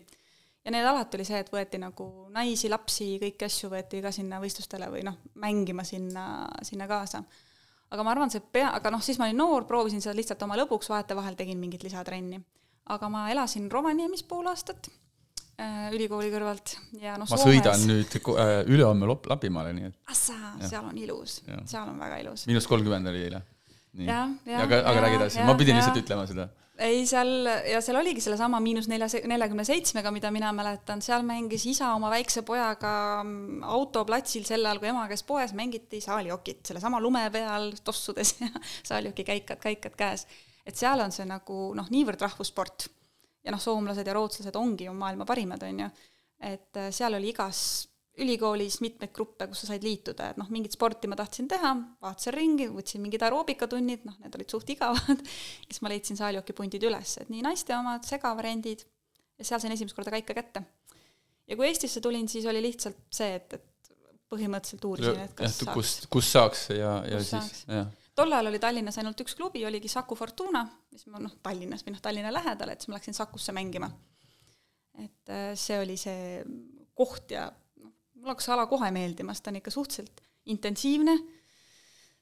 [0.66, 4.42] ja need alati oli see, et võeti nagu naisi, lapsi, kõiki asju võeti ka sinna
[4.42, 7.24] võistlustele või noh, mängima sinna, sinna kaasa
[7.94, 10.58] aga ma arvan, see pea, aga noh, siis ma olin noor, proovisin seda lihtsalt oma
[10.60, 12.42] lõbuks, vahetevahel tegin mingit lisatrenni
[12.94, 14.90] aga ma elasin Rovaniemis pool aastat
[15.58, 17.48] äh, ülikooli kõrvalt ja noh, ma Soomes...
[17.48, 22.46] sõidan nüüd äh, ülehomme Lapimaale, nii et Assa, seal on ilus, seal on väga ilus.
[22.50, 23.42] miinus kolmkümmend oli eile.
[24.06, 25.82] aga, aga räägi edasi, ma pidin ja.
[25.82, 26.48] lihtsalt ütlema seda.
[26.86, 27.34] ei, seal,
[27.72, 32.14] ja seal oligi sellesama miinus nelja, neljakümne seitsmega, mida mina mäletan, seal mängis isa oma
[32.14, 37.72] väikse pojaga mm, autoplatsil sel ajal, kui ema käis poes, mängiti saalijokit sellesama lume peal
[37.82, 38.52] tossudes ja
[38.84, 40.28] saalijoki käikad, kaikad käes
[40.66, 42.88] et seal on see nagu noh, niivõrd rahvussport
[43.46, 45.90] ja noh, soomlased ja rootslased ongi ju maailma parimad, on ju,
[46.50, 47.60] et äh, seal oli igas
[48.16, 51.74] ülikoolis mitmeid gruppe, kus sa said liituda, et noh, mingit sporti ma tahtsin teha,
[52.04, 55.24] vaatasin ringi, võtsin mingid aeroobikatunnid, noh, need olid suht igavad,
[55.68, 58.86] siis ma leidsin saaljokipundid üles, et nii naiste omad, segavariandid,
[59.36, 60.64] ja seal sain esimest korda kaika kätte.
[61.46, 63.92] ja kui Eestisse tulin, siis oli lihtsalt see, et, et
[64.32, 68.50] põhimõtteliselt uurisin, et kas ja, kus, kus saaks ja, ja kus siis, jah tol ajal
[68.50, 72.32] oli Tallinnas ainult üks klubi, oligi Saku Fortuna, mis ma noh, Tallinnas või noh, Tallinna
[72.34, 73.92] lähedal, et siis ma läksin Sakusse mängima.
[74.96, 76.44] et äh, see oli see
[76.96, 80.22] koht ja noh, mulle hakkas ala kohe meeldima, sest ta on ikka suhteliselt
[80.54, 81.16] intensiivne,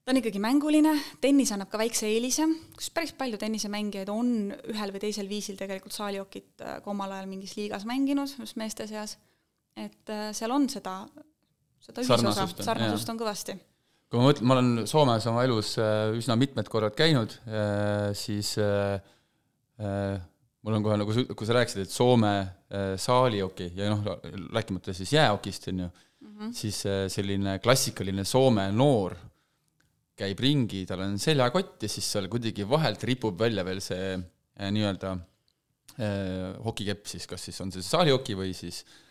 [0.03, 4.95] ta on ikkagi mänguline, tennis annab ka väikse eelise, kus päris palju tennisemängijaid on ühel
[4.95, 9.19] või teisel viisil tegelikult saaliokit äh, ka omal ajal mingis liigas mänginud, just meeste seas,
[9.77, 11.03] et äh, seal on seda,
[11.86, 13.60] seda ühisosa, sarnasust on kõvasti
[14.13, 18.52] kui ma mõtlen, ma olen Soomes oma elus äh, üsna mitmed korrad käinud, äh, siis
[18.62, 18.99] äh,
[20.62, 22.34] mul on kohe nagu, kui sa rääkisid, et Soome
[23.02, 24.06] saalioki ja noh,
[24.54, 26.54] rääkimata siis jääokist, on ju mm, -hmm.
[26.54, 26.78] siis
[27.13, 29.17] selline klassikaline Soome noor
[30.17, 34.15] käib ringi, tal on seljakott ja siis seal kuidagi vahelt ripub välja veel see
[34.58, 35.17] nii-öelda
[36.63, 39.02] hokikepp siis, kas siis on see saalihoki või siis Äh,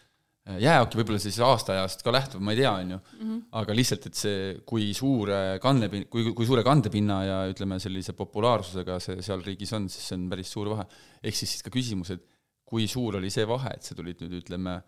[0.42, 3.42] jäähoki võib-olla siis aastaajast ka lähtub, ma ei tea, on ju, mhm.
[3.60, 8.98] aga lihtsalt, et see, kui suure kandepin-, kui, kui suure kandepinna ja ütleme, sellise populaarsusega
[9.02, 10.88] see seal riigis on, siis see on päris suur vahe.
[11.22, 12.26] ehk siis, siis ka küsimus, et
[12.66, 14.80] kui suur oli see vahe, et sa tulid nüüd ütleme,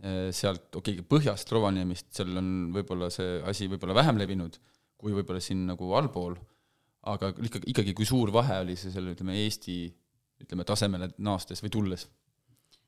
[0.00, 4.56] äh, sealt, okei okay,, põhjast Rovaniemist, seal on võib-olla see asi võib-olla vähem levinud
[5.00, 6.36] kui võib-olla siin nagu allpool,
[7.12, 9.76] aga ikkagi, ikkagi kui suur vahe oli see selle, ütleme, Eesti
[10.42, 12.06] ütleme, tasemele naastes või tulles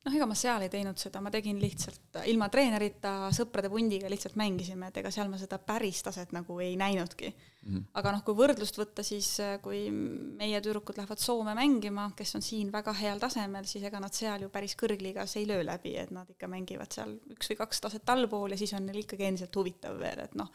[0.07, 4.39] noh, ega ma seal ei teinud seda, ma tegin lihtsalt ilma treenerita, sõprade pundiga lihtsalt
[4.41, 7.73] mängisime, et ega seal ma seda päris taset nagu ei näinudki mm.
[7.73, 7.85] -hmm.
[8.01, 12.47] aga noh, kui võrdlust võtta, siis äh, kui meie tüdrukud lähevad Soome mängima, kes on
[12.47, 16.15] siin väga heal tasemel, siis ega nad seal ju päris kõrgliigas ei löö läbi, et
[16.15, 19.57] nad ikka mängivad seal üks või kaks taset allpool ja siis on neil ikkagi endiselt
[19.57, 20.51] huvitav veel, et noh,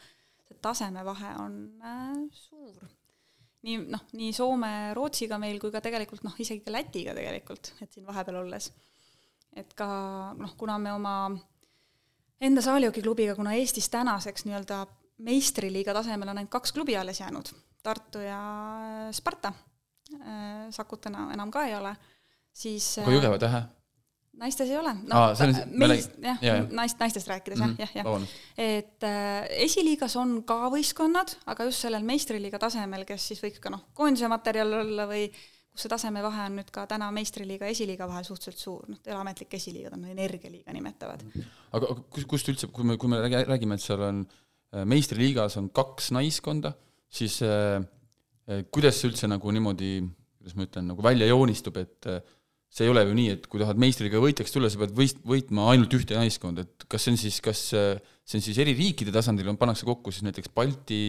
[0.48, 2.88] see tasemevahe on äh, suur
[3.64, 7.92] nii noh, nii Soome, Rootsiga meil kui ka tegelikult noh, isegi ka Lätiga tegelikult, et
[7.92, 8.70] siin vahepeal olles
[9.56, 9.86] et ka
[10.38, 11.14] noh, kuna me oma
[12.40, 14.86] enda saaliokiklubiga, kuna Eestis tänaseks nii-öelda
[15.24, 18.40] meistriliiga tasemel on ainult kaks klubi alles jäänud, Tartu ja
[19.12, 19.52] Sparta,
[20.70, 21.94] Sakut täna enam ka ei ole,
[22.52, 23.62] siis aga Jõgeva Tähe?
[24.34, 24.90] naistes ei ole.
[25.06, 26.64] no Aa, see on siis- me meist, räägi- jah jah.
[26.74, 28.04] naist, naistest rääkides jah, jah, jah.
[28.04, 28.32] vabandust.
[28.58, 33.70] et äh, esiliigas on ka võistkonnad, aga just sellel meistriliiga tasemel, kes siis võiks ka
[33.70, 35.28] noh, koondise materjal olla või
[35.74, 39.10] kus see tasemevahe on nüüd ka täna meistriliiga ja esiliiga vahel suhteliselt suur, noh, ei
[39.10, 41.24] ole ametlik esiliiga, ta on energialiiga nimetavad.
[41.74, 44.84] aga aga kus, kust üldse, kui me, kui me räägi- räägime, et seal on äh,
[44.86, 46.76] meistriliigas on kaks naiskonda,
[47.10, 47.82] siis äh,
[48.46, 49.90] äh, kuidas see üldse nagu niimoodi,
[50.38, 52.22] kuidas ma ütlen, nagu välja joonistub, et äh,
[52.70, 55.66] see ei ole ju nii, et kui tahad meistriliiga võitjaks tulla, sa pead võist-, võitma
[55.74, 59.50] ainult ühte naiskonda, et kas see on siis, kas see on siis eri riikide tasandil,
[59.58, 61.02] pannakse kokku siis näiteks Balti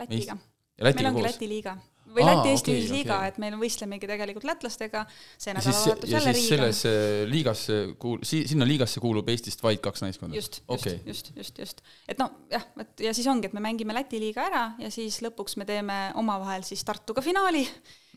[0.00, 0.40] Lätiga.
[0.80, 1.32] ja Lätiga meil ongi koos?
[1.36, 1.76] Läti liiga
[2.14, 3.32] või Läti-Eesti okei, ühisliiga okei.
[3.32, 5.04] et meil võistlemegi tegelikult lätlastega,
[5.36, 6.48] see nädalavahetus ja jälle Riiga.
[6.48, 6.94] sellesse
[7.30, 10.36] liigasse kuul-, si-, sinna liigasse kuulub Eestist vaid kaks naiskonda?
[10.36, 11.00] just, just Okei.
[11.06, 11.84] just, just, just.
[12.08, 15.20] et noh, jah, et ja siis ongi, et me mängime Läti liiga ära ja siis
[15.24, 17.64] lõpuks me teeme omavahel siis Tartuga finaali,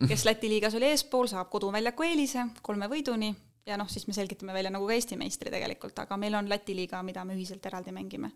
[0.08, 3.34] kes Läti liigas oli eespool, saab koduväljaku eelise kolme võiduni
[3.66, 6.76] ja noh, siis me selgitame välja nagu ka Eesti meistri tegelikult, aga meil on Läti
[6.78, 8.32] liiga, mida me ühiselt eraldi mängime.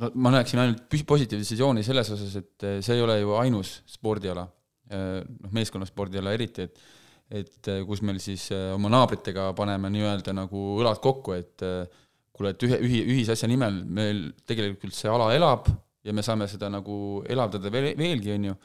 [0.00, 3.80] no ma näeksin ainult positiivset visiooni selles osas, et eh, see ei ole ju ainus
[3.90, 4.46] spordiala,
[4.90, 6.80] noh meeskonnaspordiala eriti, et
[7.30, 11.62] et eh, kus meil siis eh, oma naabritega paneme nii-öelda nagu õlad kokku, et
[12.34, 15.68] kuule, et ühe, ühi-, ühisasja nimel meil tegelikult see ala elab
[16.06, 18.56] ja me saame seda nagu elavdada veel, veelgi, on ju,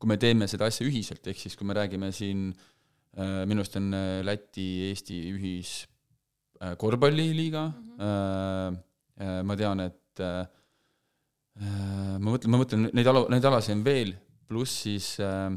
[0.00, 3.78] kui me teeme seda asja ühiselt, ehk siis kui me räägime siin äh, minu arust
[3.80, 5.72] on äh, Läti-Eesti ühis
[6.62, 8.78] äh, korvpalliliiga mm, -hmm.
[9.20, 10.46] äh, ma tean, et äh,
[11.60, 14.14] äh, ma mõtlen, ma mõtlen, neid ala, neid alasid on veel,
[14.46, 15.50] pluss siis äh,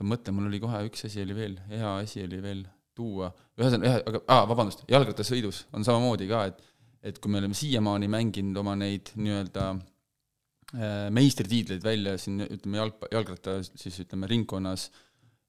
[0.00, 2.64] oota, ma mõtlen, mul oli kohe üks asi oli veel, hea asi oli veel
[2.96, 6.66] tuua, ühesõnaga jah, aga aa, vabandust, jalgrattasõidus on samamoodi ka, et
[7.00, 13.06] et kui me oleme siiamaani mänginud oma neid nii-öelda äh, meistritiitleid välja siin ütleme jalg,
[13.08, 14.90] jalgratta siis ütleme ringkonnas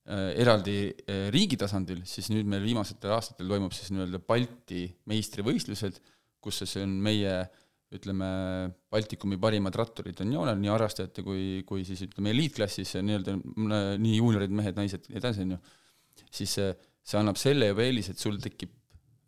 [0.07, 5.99] äh, eraldi äh, riigi tasandil, siis nüüd meil viimastel aastatel toimub siis nii-öelda Balti meistrivõistlused,
[6.39, 7.35] kus siis on meie
[7.91, 8.27] ütleme,
[8.91, 13.35] Baltikumi parimad ratturid on joonel, nii harrastajate kui, kui siis ütleme eliitklassis nii-öelda
[13.99, 15.59] nii juuniorid, mehed, naised ja edasi, on ju,
[16.31, 16.69] siis see,
[17.03, 18.71] see annab selle juba eelise, et sul tekib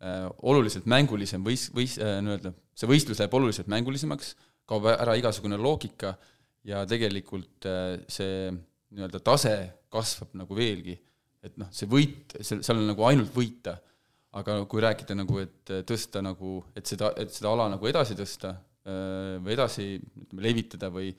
[0.00, 4.34] äh, oluliselt mängulisem võis-, võis- äh,, nii-öelda, see võistlus läheb oluliselt mängulisemaks,
[4.68, 6.14] kaob ära igasugune loogika
[6.64, 9.56] ja tegelikult äh, see nii-öelda tase
[9.92, 10.96] kasvab nagu veelgi.
[11.44, 13.76] et noh, see võit, seal, seal on nagu ainult võita
[14.38, 18.54] aga kui rääkida nagu, et tõsta nagu, et seda, et seda ala nagu edasi tõsta
[18.84, 21.12] või edasi ütleme, levitada või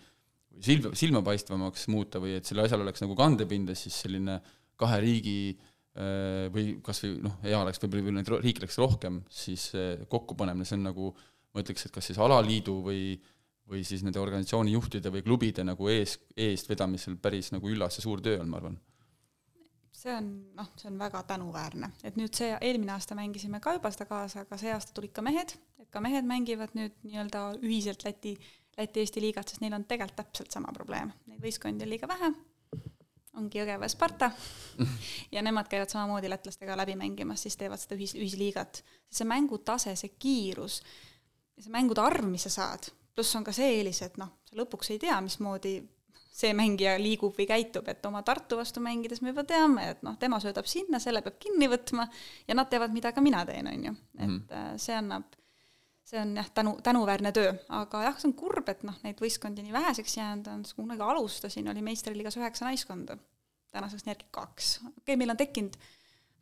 [0.62, 4.38] silma, silmapaistvamaks muuta või et sellel asjal oleks nagu kandepinda, siis selline
[4.78, 5.40] kahe riigi
[6.52, 9.70] või kas või noh, hea oleks võib-olla neid riike oleks rohkem, siis
[10.12, 11.14] kokkupanemine, see on nagu
[11.56, 13.16] ma ütleks, et kas siis alaliidu või
[13.66, 18.22] või siis nende organisatsiooni juhtide või klubide nagu ees, eestvedamisel päris nagu üllas ja suur
[18.22, 18.76] töö on, ma arvan
[19.96, 20.28] see on
[20.58, 24.44] noh, see on väga tänuväärne, et nüüd see, eelmine aasta mängisime ka juba seda kaasa,
[24.46, 28.36] aga see aasta tulid ka mehed, et ka mehed mängivad nüüd nii-öelda ühiselt Läti,
[28.78, 32.34] Läti-Eesti liigat, sest neil on tegelikult täpselt sama probleem, neid võistkondi on liiga vähe,
[33.40, 34.32] ongi Jõgeva ja Sparta.
[35.36, 38.84] Ja nemad käivad samamoodi lätlastega läbi mängimas, siis teevad seda ühis, ühisliigat.
[39.12, 40.82] see mängutase, see kiirus
[41.56, 44.56] ja see mängude arv, mis sa saad, pluss on ka see eelis, et noh, sa
[44.60, 45.78] lõpuks ei tea, mismoodi
[46.36, 50.18] see mängija liigub või käitub, et oma Tartu vastu mängides me juba teame, et noh,
[50.20, 52.08] tema söödab sinna, selle peab kinni võtma
[52.48, 53.96] ja nad teevad, mida ka mina teen, on ju.
[54.20, 54.80] et mm.
[54.82, 55.38] see annab,
[56.06, 59.64] see on jah, tänu, tänuväärne töö, aga jah, see on kurb, et noh, neid võistkondi
[59.64, 63.16] nii väheseks jäänud on, kui kunagi alustasin, oli meistriliigas üheksa naiskonda,
[63.72, 64.74] tänaseks on järgi kaks.
[64.82, 65.80] okei okay,, meil on tekkinud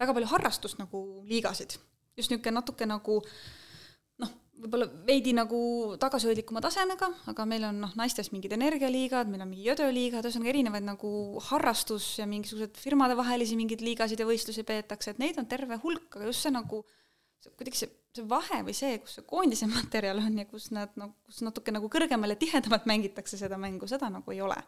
[0.02, 1.78] väga palju harrastust nagu liigasid,
[2.18, 3.38] just niisugune natuke nagu noh,
[4.64, 5.60] võib-olla veidi nagu
[6.00, 10.86] tagasihoidlikuma tasemega, aga meil on noh, naistes mingid energialiigad, meil on mingi jödöliigad, ühesõnaga erinevaid
[10.88, 11.12] nagu
[11.50, 16.30] harrastus ja mingisugused firmadevahelisi mingeid liigasid ja võistlusi peetakse, et neid on terve hulk, aga
[16.30, 16.84] just see nagu
[17.60, 21.16] kuidagi see, see vahe või see, kus see koondise materjal on ja kus nad noh,
[21.28, 24.60] kus natuke nagu kõrgemal ja tihedamalt mängitakse seda mängu, seda nagu ei ole.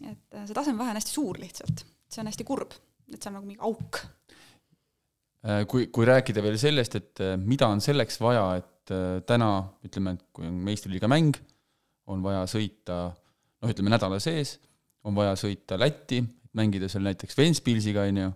[0.00, 2.74] et see tasemevahe on hästi suur lihtsalt, see on hästi kurb,
[3.12, 4.00] et see on nagu mingi auk.
[5.68, 8.71] kui, kui rääkida veel sellest, et mida on selleks vaja, et
[9.28, 9.50] täna
[9.86, 11.36] ütleme, et kui on meistriliiga mäng,
[12.10, 14.56] on vaja sõita noh, ütleme nädala sees,
[15.06, 16.22] on vaja sõita Lätti,
[16.58, 18.32] mängida seal näiteks Ventspilsiga, on ju,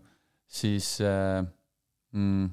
[0.46, 2.46] siis mm,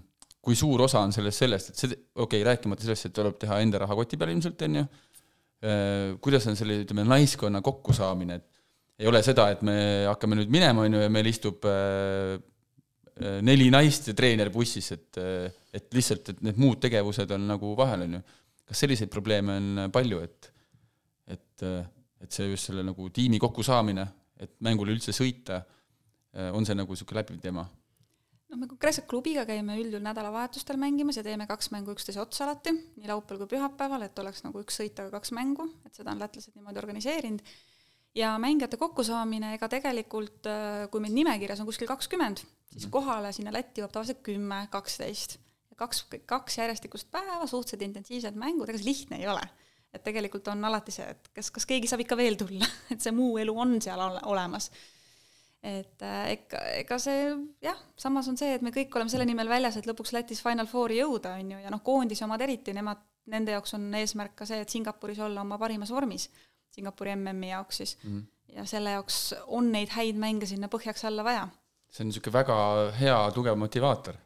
[0.43, 3.59] kui suur osa on sellest sellest, et see, okei okay,, rääkimata sellest, et tuleb teha
[3.63, 4.87] enda rahakoti peal ilmselt, on ju,
[6.23, 8.49] kuidas on selle, ütleme, naiskonna kokkusaamine, et
[9.03, 9.75] ei ole seda, et me
[10.07, 12.35] hakkame nüüd minema, on ju, ja meil istub äh,
[13.45, 15.19] neli naist ja treener bussis, et,
[15.73, 18.21] et lihtsalt, et need muud tegevused on nagu vahel, on ju.
[18.71, 20.49] kas selliseid probleeme on palju, et,
[21.35, 21.65] et,
[22.25, 24.07] et see just selle nagu tiimi kokkusaamine,
[24.41, 25.61] et mängule üldse sõita,
[26.57, 27.67] on see nagu niisugune läbiv teema?
[28.53, 32.73] noh, me konkreetselt klubiga käime üldjuhul nädalavahetustel mängimas ja teeme kaks mängu üksteise otsa alati,
[32.73, 36.21] nii laupäeval kui pühapäeval, et oleks nagu üks sõit, aga kaks mängu, et seda on
[36.21, 37.41] lätlased niimoodi organiseerinud.
[38.15, 43.53] ja mängijate kokkusaamine, ega tegelikult äh, kui meil nimekirjas on kuskil kakskümmend, siis kohale sinna
[43.53, 45.39] Lätti jõuab tavaliselt kümme, kaksteist.
[45.75, 49.43] kaks, kaks järjestikust päeva, suhteliselt intensiivsed mängud, ega see lihtne ei ole
[49.93, 53.13] et tegelikult on alati see, et kas, kas keegi saab ikka veel tulla, et see
[53.13, 54.71] muu elu on seal olemas
[55.63, 57.27] et äh, ega, ega see
[57.63, 60.67] jah, samas on see, et me kõik oleme selle nimel väljas, et lõpuks Lätis Final
[60.67, 62.99] Fouri jõuda, on ju, ja noh, koondise omad eriti, nemad,
[63.31, 66.27] nende jaoks on eesmärk ka see, et Singapuris olla oma parimas vormis,
[66.73, 68.09] Singapuri MM-i jaoks siis mm.
[68.11, 68.55] -hmm.
[68.57, 71.47] ja selle jaoks on neid häid mänge sinna põhjaks alla vaja.
[71.93, 72.57] See on niisugune väga
[72.97, 74.17] hea tugev motivaator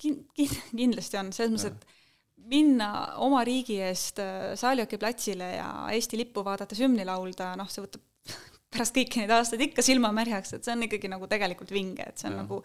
[0.00, 1.98] kin-, kin-, kindlasti on, selles mõttes, et
[2.50, 2.90] minna
[3.22, 8.02] oma riigi eest äh, Saalioki platsile ja Eesti lippu vaadates hümni laulda, noh, see võtab
[8.72, 12.30] pärast kõiki neid aastaid ikka silmamärjaks, et see on ikkagi nagu tegelikult vinge, et see
[12.30, 12.42] on ja.
[12.44, 12.60] nagu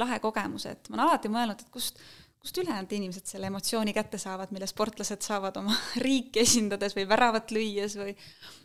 [0.00, 2.00] lahe kogemus, et ma olen alati mõelnud, et kust,
[2.42, 7.54] kust ülejäänud inimesed selle emotsiooni kätte saavad, mille sportlased saavad oma riiki esindades või väravat
[7.54, 8.16] lüües või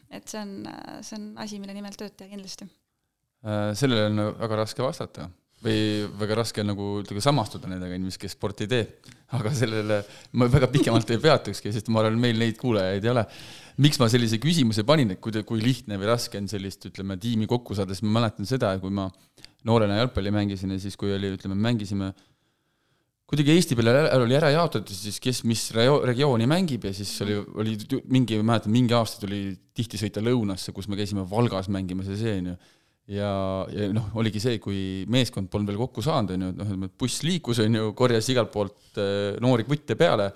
[0.08, 0.60] et see on,
[1.04, 2.70] see on asi, mille nimel tööd teha kindlasti.
[3.45, 5.28] Äh, sellele on väga raske vastata
[5.62, 9.10] või väga raske nagu ütleme, samastuda nendega inimestega, kes sporti teeb.
[9.38, 9.97] aga sellele
[10.39, 13.26] ma väga pikemalt ei peatukski, sest ma arvan, meil neid kuulajaid ei ole.
[13.78, 17.50] miks ma sellise küsimuse panin, et kui, kui lihtne või raske on sellist, ütleme, tiimi
[17.50, 19.10] kokku saada, siis ma mäletan seda, kui ma
[19.65, 22.13] noorena jalgpalli mängisin ja siis, kui oli, ütleme, mängisime
[23.28, 27.76] kuidagi Eesti peale oli ära jaotatud siis, kes mis regiooni mängib ja siis oli, oli
[28.08, 32.38] mingi, mäletan, mingi aasta tuli tihti sõita lõunasse, kus me käisime Valgas mängimas ja see,
[32.39, 32.56] onju
[33.08, 33.32] ja,
[33.72, 36.91] ja noh, oligi see, kui meeskond polnud veel kokku saanud, on ju, et noh, ütleme,
[36.91, 40.32] et buss liikus, on ju, korjas igalt poolt äh, noori kutte peale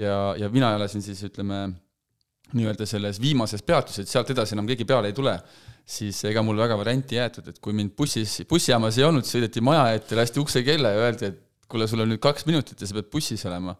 [0.00, 1.64] ja, ja mina elasin siis ütleme,
[2.56, 5.34] nii-öelda selles viimases peatuses, et sealt edasi enam keegi peale ei tule,
[5.86, 9.88] siis ega mul väga varianti jäetud, et kui mind bussis, bussijaamas ei olnud, sõideti maja
[9.96, 13.10] ette, lasti uksekella ja öeldi, et kuule, sul on nüüd kaks minutit ja sa pead
[13.10, 13.74] bussis olema.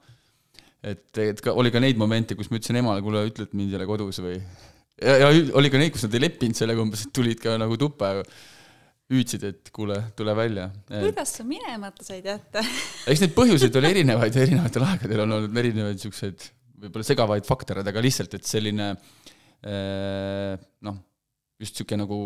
[0.83, 3.75] et, et ka, oli ka neid momente, kus ma ütlesin emale, kuule, ütle, et mind
[3.75, 4.41] ei ole kodus või
[5.03, 8.13] ja, ja oli ka neid, kus nad ei leppinud sellega umbes, tulid ka nagu tuppa
[8.13, 8.23] ja
[9.13, 10.67] hüüdsid, et kuule, tule välja.
[10.91, 12.63] kuidas sa minemata said jätta
[13.11, 16.49] eks neid põhjuseid oli erinevaid erinevatel aegadel on olnud erinevaid niisuguseid
[16.83, 20.99] võib-olla segavaid faktoreid, aga lihtsalt, et selline eh, noh,
[21.63, 22.19] just niisugune nagu,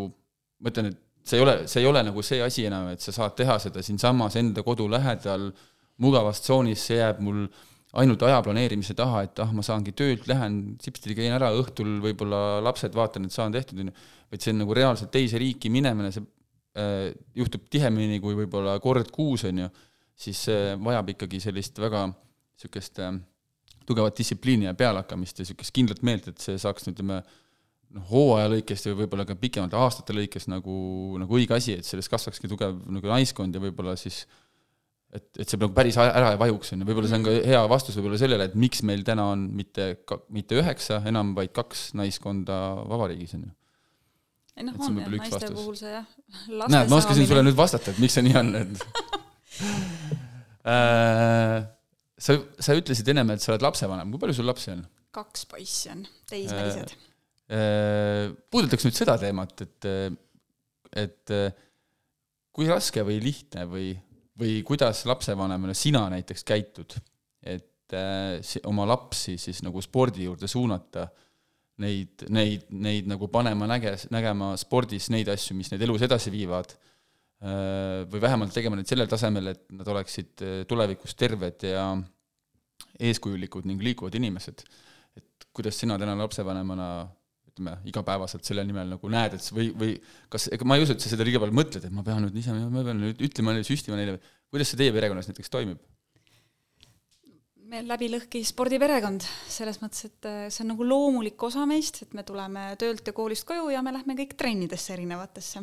[0.58, 3.14] ma ütlen, et see ei ole, see ei ole nagu see asi enam, et sa
[3.14, 5.50] saad teha seda siinsamas enda kodu lähedal
[6.00, 10.28] mugavas tsoonis, see jääb mul äh, ainult aja planeerimise taha, et ah, ma saangi töölt,
[10.30, 13.94] lähen sipsti käin ära, õhtul võib-olla lapsed vaatan, et saan tehtud, on ju,
[14.30, 16.22] vaid see on nagu reaalselt teise riiki minemine, see
[16.78, 19.70] äh, juhtub tihemini kui võib-olla kord kuus, on ju,
[20.20, 23.16] siis see vajab ikkagi sellist väga niisugust äh,
[23.88, 27.18] tugevat distsipliini ja pealehakkamist ja niisugust kindlat meelt, et see saaks, ütleme,
[27.96, 30.76] noh, hooaja lõikest või võib-olla ka pikemalt aastate lõikes nagu,
[31.18, 34.39] nagu õige asi, et sellest kasvakski tugev nagu naiskond ja võib-olla siis äh,
[35.16, 37.62] et, et see nagu päris ära ei vajuks, on ju, võib-olla see on ka hea
[37.70, 39.88] vastus võib-olla sellele, et miks meil täna on mitte,
[40.34, 43.52] mitte üheksa enam, vaid kaks naiskonda vabariigis, on ju.
[44.56, 45.56] ei noh, on jah, naiste vastus.
[45.58, 46.06] puhul see jah.
[46.62, 48.84] näed, ma oskasin sulle nüüd vastata, et miks see nii on, et
[50.74, 51.56] äh,
[52.20, 54.84] sa, sa ütlesid ennem, et sa oled lapsevanem, kui palju sul lapsi on?
[55.16, 57.06] kaks poissi on, teismelised äh,.
[57.50, 59.86] Äh, puudutaks nüüd seda teemat, et,
[61.02, 61.32] et
[62.54, 63.88] kui raske või lihtne või
[64.40, 66.96] või kuidas lapsevanemana sina näiteks käitud,
[67.42, 71.06] et äh, oma lapsi siis nagu spordi juurde suunata,
[71.80, 76.72] neid, neid, neid nagu panema näge-, nägema spordis neid asju, mis neid elus edasi viivad
[76.74, 81.90] äh,, või vähemalt tegema neid sellel tasemel, et nad oleksid äh, tulevikus terved ja
[83.00, 84.64] eeskujulikud ning liikuvad inimesed.
[85.16, 86.90] et kuidas sina täna lapsevanemana
[87.50, 89.94] ütleme, igapäevaselt selle nimel nagu näed, et või, või
[90.32, 92.36] kas, ega ma ei usu, et sa seda liiga palju mõtled, et ma pean nüüd
[92.40, 94.18] ise, ma pean nüüd ütlema neile, süstima neile,
[94.52, 95.80] kuidas see teie perekonnas näiteks toimib?
[97.70, 102.16] meil läbi lõhki spordiperekond, selles mõttes, et äh, see on nagu loomulik osa meist, et
[102.18, 105.62] me tuleme töölt ja koolist koju ja me lähme kõik trennidesse erinevatesse.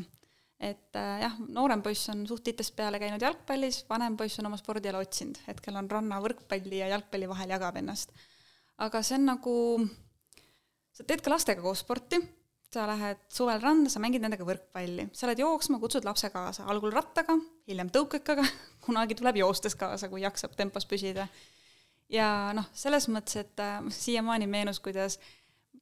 [0.58, 4.58] et äh, jah, noorem poiss on suht titest peale käinud jalgpallis, vanem poiss on oma
[4.58, 8.16] spordiala otsinud, hetkel on ranna võrkpalli ja jalgpalli vahel jagab ennast.
[8.78, 9.54] aga see on nagu
[10.98, 12.20] sa teed ka lastega koos sporti,
[12.74, 16.92] sa lähed suvel randa, sa mängid nendega võrkpalli, sa lähed jooksma, kutsud lapse kaasa, algul
[16.94, 17.38] rattaga,
[17.70, 18.46] hiljem tõukekaga,
[18.86, 21.28] kunagi tuleb joostes kaasa, kui jaksab tempos püsida.
[22.10, 25.20] ja noh, selles mõttes, et äh, siiamaani meenus, kuidas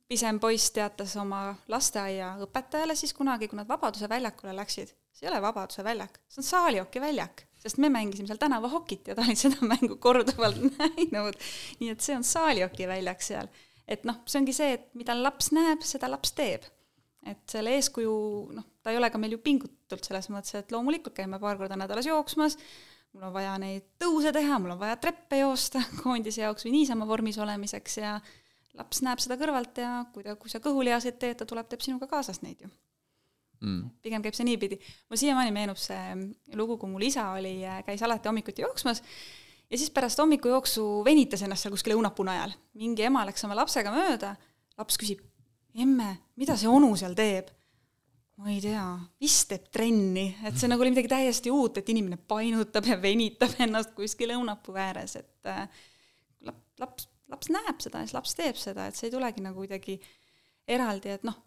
[0.10, 5.42] pisem poiss teatas oma lasteaiaõpetajale siis kunagi, kui nad Vabaduse väljakule läksid, see ei ole
[5.42, 9.64] Vabaduse väljak, see on Saalioki väljak, sest me mängisime seal tänavahokit ja ta oli seda
[9.74, 11.40] mängu korduvalt näinud.
[11.80, 13.50] nii et see on Saalioki väljak seal
[13.88, 16.66] et noh, see ongi see, et mida laps näeb, seda laps teeb.
[17.26, 18.16] et selle eeskuju,
[18.54, 21.78] noh, ta ei ole ka meil ju pingutult selles mõttes, et loomulikult käime paar korda
[21.80, 22.58] nädalas jooksmas,
[23.16, 27.08] mul on vaja neid tõuse teha, mul on vaja treppe joosta koondise jaoks või niisama
[27.10, 28.20] vormis olemiseks ja
[28.78, 32.10] laps näeb seda kõrvalt ja kui ta, kui sa kõhulihaseid teed, ta tuleb, teeb sinuga
[32.12, 32.70] kaasas neid ju
[33.62, 33.90] mm..
[34.06, 34.80] pigem käib see niipidi.
[35.10, 36.14] mul siiamaani meenub see
[36.60, 37.58] lugu, kui mul isa oli,
[37.88, 39.02] käis alati hommikuti jooksmas
[39.70, 42.54] ja siis pärast hommikujooksu venitas ennast seal kuskil õunapuu najal.
[42.78, 44.36] mingi ema läks oma lapsega mööda,
[44.78, 45.24] laps küsib,
[45.76, 47.52] emme, mida see onu seal teeb?
[48.36, 48.84] ma ei tea,
[49.24, 53.56] vist teeb trenni, et see nagu oli midagi täiesti uut, et inimene painutab ja venitab
[53.64, 55.70] ennast kuskil õunapuu ääres, et äh,
[56.82, 59.96] laps, laps näeb seda ja siis laps teeb seda, et see ei tulegi nagu kuidagi
[60.68, 61.38] eraldi, et noh,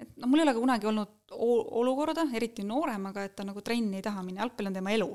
[0.00, 4.00] et noh, mul ei ole ka kunagi olnud olukorda, eriti nooremaga, et ta nagu trenni
[4.00, 5.10] ei taha minna, jalgpall on tema elu.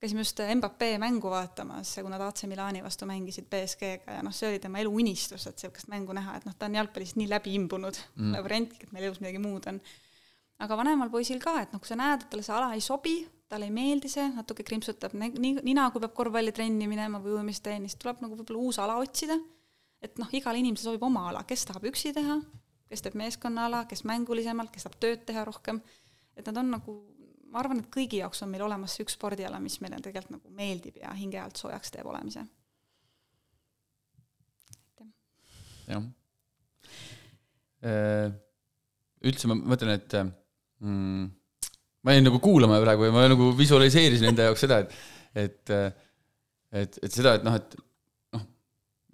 [0.00, 4.48] Käisime just Mbappe mängu vaatamas, kui nad AC Milani vastu mängisid BSG-ga ja noh, see
[4.48, 7.52] oli tema elu unistus, et niisugust mängu näha, et noh, ta on jalgpallist nii läbi
[7.58, 9.80] imbunud mm., variantki, et meil elus midagi muud on.
[10.60, 13.14] aga vanemal poisil ka, et noh, kui sa näed, et talle see ala ei sobi,
[13.48, 18.00] talle ei meeldi see, natuke krimpsutab nii, nina, kui peab korvpallitrenni minema või ujumistrenni, siis
[18.00, 19.36] tuleb nagu võib-olla uus ala otsida,
[20.00, 22.38] et noh, igale inimesele sobib oma ala, kes tahab üksi teha,
[22.88, 25.80] kes teeb meeskonnaala, kes mängulisemalt, kes tahab tööd teha rohkem,
[26.36, 27.00] et nad on nagu,
[27.50, 30.54] ma arvan, et kõigi jaoks on meil olemas see üks spordiala, mis meile tegelikult nagu
[30.56, 32.46] meeldib ja hinge alt soojaks teeb olemise.
[35.90, 36.04] jah.
[37.80, 38.30] Äh,
[39.26, 41.24] üldse ma mõtlen, et mm,
[42.06, 44.94] ma jäin nagu kuulama praegu ja ma nagu visualiseerisin enda jaoks seda, et,
[45.34, 45.72] et,
[46.70, 47.76] et, et seda, et noh, et
[48.36, 48.44] noh,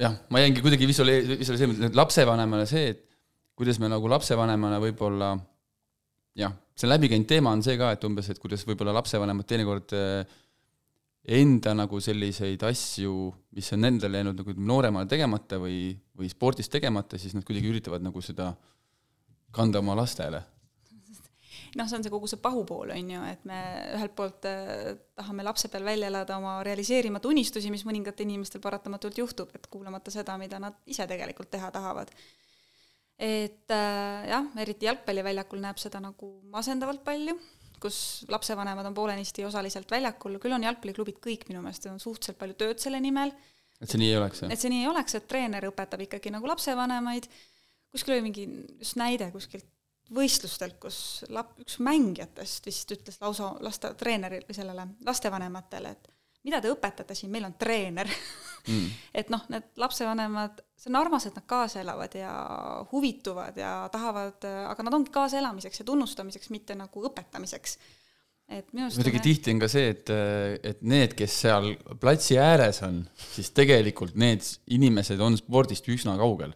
[0.02, 3.04] jah, ma jäingi kuidagi visuaali-, visualiseerima, et lapsevanemale see, et
[3.56, 5.32] kuidas me nagu lapsevanemana võib-olla
[6.36, 9.94] jah, see läbi käinud teema on see ka, et umbes, et kuidas võib-olla lapsevanemad teinekord
[9.96, 10.34] eh,
[11.36, 13.14] enda nagu selliseid asju,
[13.56, 18.04] mis on endale jäänud nagu nooremale tegemata või, või spordis tegemata, siis nad kuidagi üritavad
[18.04, 18.52] nagu seda
[19.56, 20.44] kanda oma lastele.
[21.76, 23.58] Noh, see on see kogu see pahupool, on ju, et me
[23.98, 29.18] ühelt poolt äh, tahame lapse peal välja elada oma realiseerimata unistusi, mis mõningatel inimestel paratamatult
[29.20, 32.12] juhtub, et kuulamata seda, mida nad ise tegelikult teha tahavad
[33.18, 37.36] et äh, jah, eriti jalgpalliväljakul näeb seda nagu masendavalt palju,
[37.80, 37.98] kus
[38.32, 42.82] lapsevanemad on poolenisti osaliselt väljakul, küll on jalgpalliklubid kõik minu meelest, on suhteliselt palju tööd
[42.82, 43.32] selle nimel.
[43.80, 44.52] et see nii ei oleks, jah?
[44.52, 47.28] et see nii ei oleks, et treener õpetab ikkagi nagu lapsevanemaid,
[47.92, 48.46] kuskil oli mingi
[48.80, 49.68] just näide kuskilt
[50.14, 50.98] võistlustelt, kus
[51.34, 56.12] lap-, üks mängijatest vist ütles lausa laste, treenerile sellele lastevanematele, et
[56.46, 58.10] mida te õpetate siin, meil on treener
[58.70, 58.88] mm.
[59.20, 62.32] et noh, need lapsevanemad, see on armas, et nad kaasa elavad ja
[62.92, 67.78] huvituvad ja tahavad, aga nad ongi kaasaelamiseks ja tunnustamiseks, mitte nagu õpetamiseks.
[68.48, 70.12] et minu arust muidugi tihti on ka see, et,
[70.74, 71.72] et need, kes seal
[72.02, 74.46] platsi ääres on, siis tegelikult need
[74.78, 76.54] inimesed on spordist üsna kaugel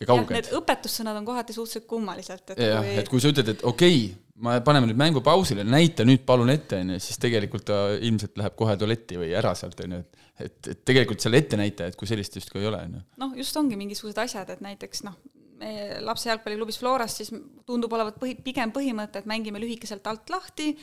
[0.00, 0.34] ja kauged.
[0.36, 4.00] Need õpetussõnad on kohati suhteliselt kummalised, et jah kui..., et kui sa ütled, et okei
[4.04, 7.80] okay,, me paneme nüüd mängu pausile, näita nüüd palun ette, on ju, siis tegelikult ta
[7.96, 11.96] ilmselt läheb kohe tualetti või ära sealt, on ju, et et, et tegelikult seal ettenäitajat
[11.98, 13.02] kui sellist justkui ei ole, on ju.
[13.22, 15.16] noh, just ongi mingisugused asjad, et näiteks noh,
[15.60, 17.32] meie lapse jalgpalliklubis Floras siis
[17.68, 20.74] tundub olevat põhi, pigem põhimõte, et mängime lühikeselt alt lahti,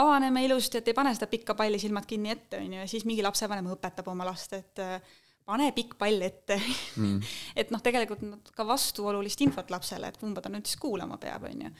[0.00, 3.04] avaneme ilusti, et ei pane seda pikka palli silmad kinni ette, on ju, ja siis
[3.08, 4.84] mingi lapsevanem õpetab oma last, et
[5.44, 7.18] pane pikk pall ette mm.
[7.60, 11.50] et noh, tegelikult nad ka vastuolulist infot lapsele, et kumba ta nüüd siis kuulama peab,
[11.50, 11.74] on ju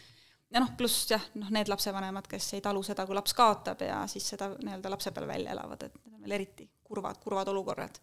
[0.52, 4.02] ja noh, pluss jah, noh, need lapsevanemad, kes ei talu seda, kui laps kaotab ja
[4.10, 8.00] siis seda nii-öelda lapse peal välja elavad, et need on veel eriti kurvad, kurvad olukorrad.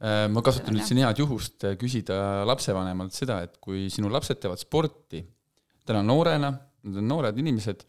[0.00, 4.38] Äh, ma kasutan nüüd siin head juhust äh, küsida lapsevanemalt seda, et kui sinu lapsed
[4.40, 5.24] teevad sporti,
[5.86, 6.52] täna noorena,
[6.86, 7.82] nad on noored inimesed,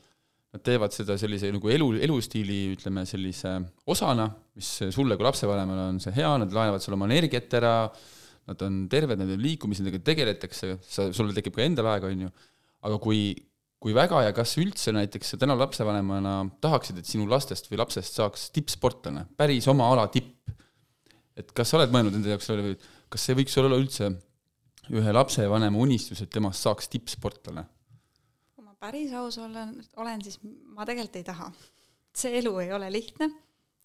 [0.52, 3.54] nad teevad seda sellise nagu elu, elustiili, ütleme sellise
[3.88, 4.26] osana,
[4.58, 7.76] mis sulle kui lapsevanemale on see hea, nad laenavad sulle oma energiat ära,
[8.50, 12.34] nad on terved, nende liikumisega tegeletakse, sa, sul tekib ka endal aega, on ju,
[12.90, 13.22] aga kui
[13.82, 18.20] kui väga ja kas üldse näiteks sa täna lapsevanemana tahaksid, et sinu lastest või lapsest
[18.20, 20.38] saaks tippsportlane, päris oma ala tipp?
[21.40, 22.76] et kas sa oled mõelnud enda jaoks selle,
[23.10, 24.12] kas see võiks olla üldse
[24.92, 27.64] ühe lapsevanema unistus, et temast saaks tippsportlane?
[28.54, 31.50] kui ma päris aus olen, olen, siis ma tegelikult ei taha.
[32.14, 33.32] see elu ei ole lihtne,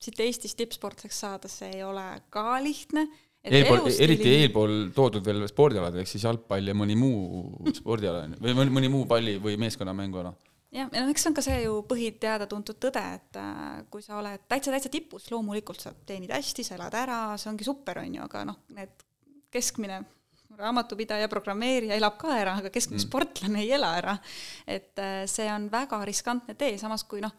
[0.03, 3.07] siit Eestis tippsportlaseks saada, see ei ole ka lihtne
[3.47, 8.43] eelpool, eriti eelpool toodud veel spordialad, ehk siis jalgpall ja mõni muu spordiala on ju,
[8.47, 10.35] või mõni, mõni muu palli- või meeskonnamänguala.
[10.75, 14.19] jah, ja noh, eks see on ka see ju põhiteada-tuntud tõde, et äh, kui sa
[14.21, 18.21] oled täitsa, täitsa tipus, loomulikult sa teenid hästi, sa elad ära, see ongi super, on
[18.21, 19.07] ju, aga noh, need
[19.55, 20.03] keskmine
[20.57, 23.07] raamatupidaja, programmeerija elab ka ära, aga keskmine mm.
[23.09, 24.17] sportlane ei ela ära.
[24.67, 27.35] et äh, see on väga riskantne tee, samas kui noh,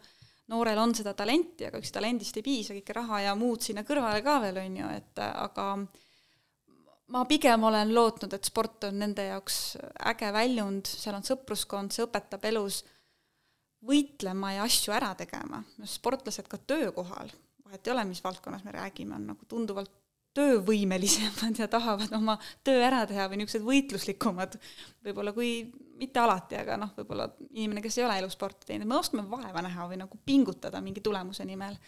[0.52, 4.22] noorel on seda talenti, aga üks talendist ei piisa, kõike raha ja muud sinna kõrvale
[4.24, 5.66] ka veel, on ju, et aga
[7.14, 9.76] ma pigem olen lootnud, et sport on nende jaoks
[10.10, 12.82] äge väljund, seal on sõpruskond, see õpetab elus
[13.88, 15.62] võitlema ja asju ära tegema.
[15.78, 17.30] noh, sportlased ka töökohal,
[17.64, 19.92] vahet ei ole, mis valdkonnas me räägime, on nagu tunduvalt
[20.38, 22.36] töövõimelisemad ja tahavad oma
[22.66, 24.58] töö ära teha või niisugused võitluslikumad,
[25.06, 25.52] võib-olla kui,
[25.98, 29.88] mitte alati, aga noh, võib-olla inimene, kes ei ole elusporti teinud, me oskame vaeva näha
[29.90, 31.78] või nagu pingutada mingi tulemuse nimel.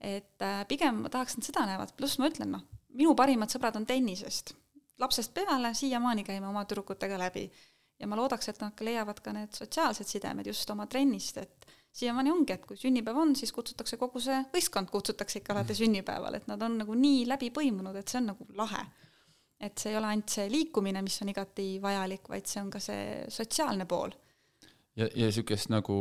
[0.00, 2.64] et äh, pigem ma tahaks, et seda näevad, pluss ma ütlen, noh,
[2.96, 4.54] minu parimad sõbrad on tennisest.
[4.98, 7.50] lapsest peale siiamaani käime oma tüdrukutega läbi.
[7.98, 12.32] ja ma loodaks, et nad leiavad ka need sotsiaalsed sidemed just oma trennist, et siiamaani
[12.32, 16.46] ongi, et kui sünnipäev on, siis kutsutakse kogu see võistkond kutsutakse ikka alati sünnipäeval, et
[16.50, 18.84] nad on nagu nii läbi põimunud, et see on nagu lahe.
[19.62, 22.80] et see ei ole ainult see liikumine, mis on igati vajalik, vaid see on ka
[22.82, 24.10] see sotsiaalne pool.
[24.96, 25.98] ja, ja niisugust nagu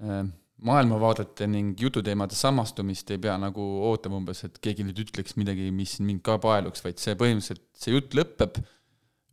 [0.00, 0.26] äh
[0.64, 5.98] maailmavaadete ning jututeemade samastumist ei pea nagu ootama umbes, et keegi nüüd ütleks midagi, mis
[6.00, 8.60] mind ka paeluks, vaid see põhimõtteliselt, see jutt lõpeb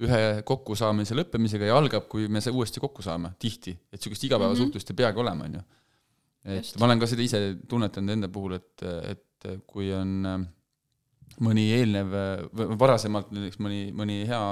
[0.08, 3.76] ühe kokkusaamise lõppemisega ja algab, kui me uuesti kokku saame, tihti.
[3.92, 5.00] et niisugust igapäevasuhtlust mm -hmm.
[5.00, 5.64] ei peagi olema, on ju.
[6.46, 6.80] et Just.
[6.80, 10.40] ma olen ka seda ise tunnetanud enda puhul, et, et kui on äh,
[11.42, 12.14] mõni eelnev,
[12.80, 14.44] varasemalt näiteks mõni, mõni hea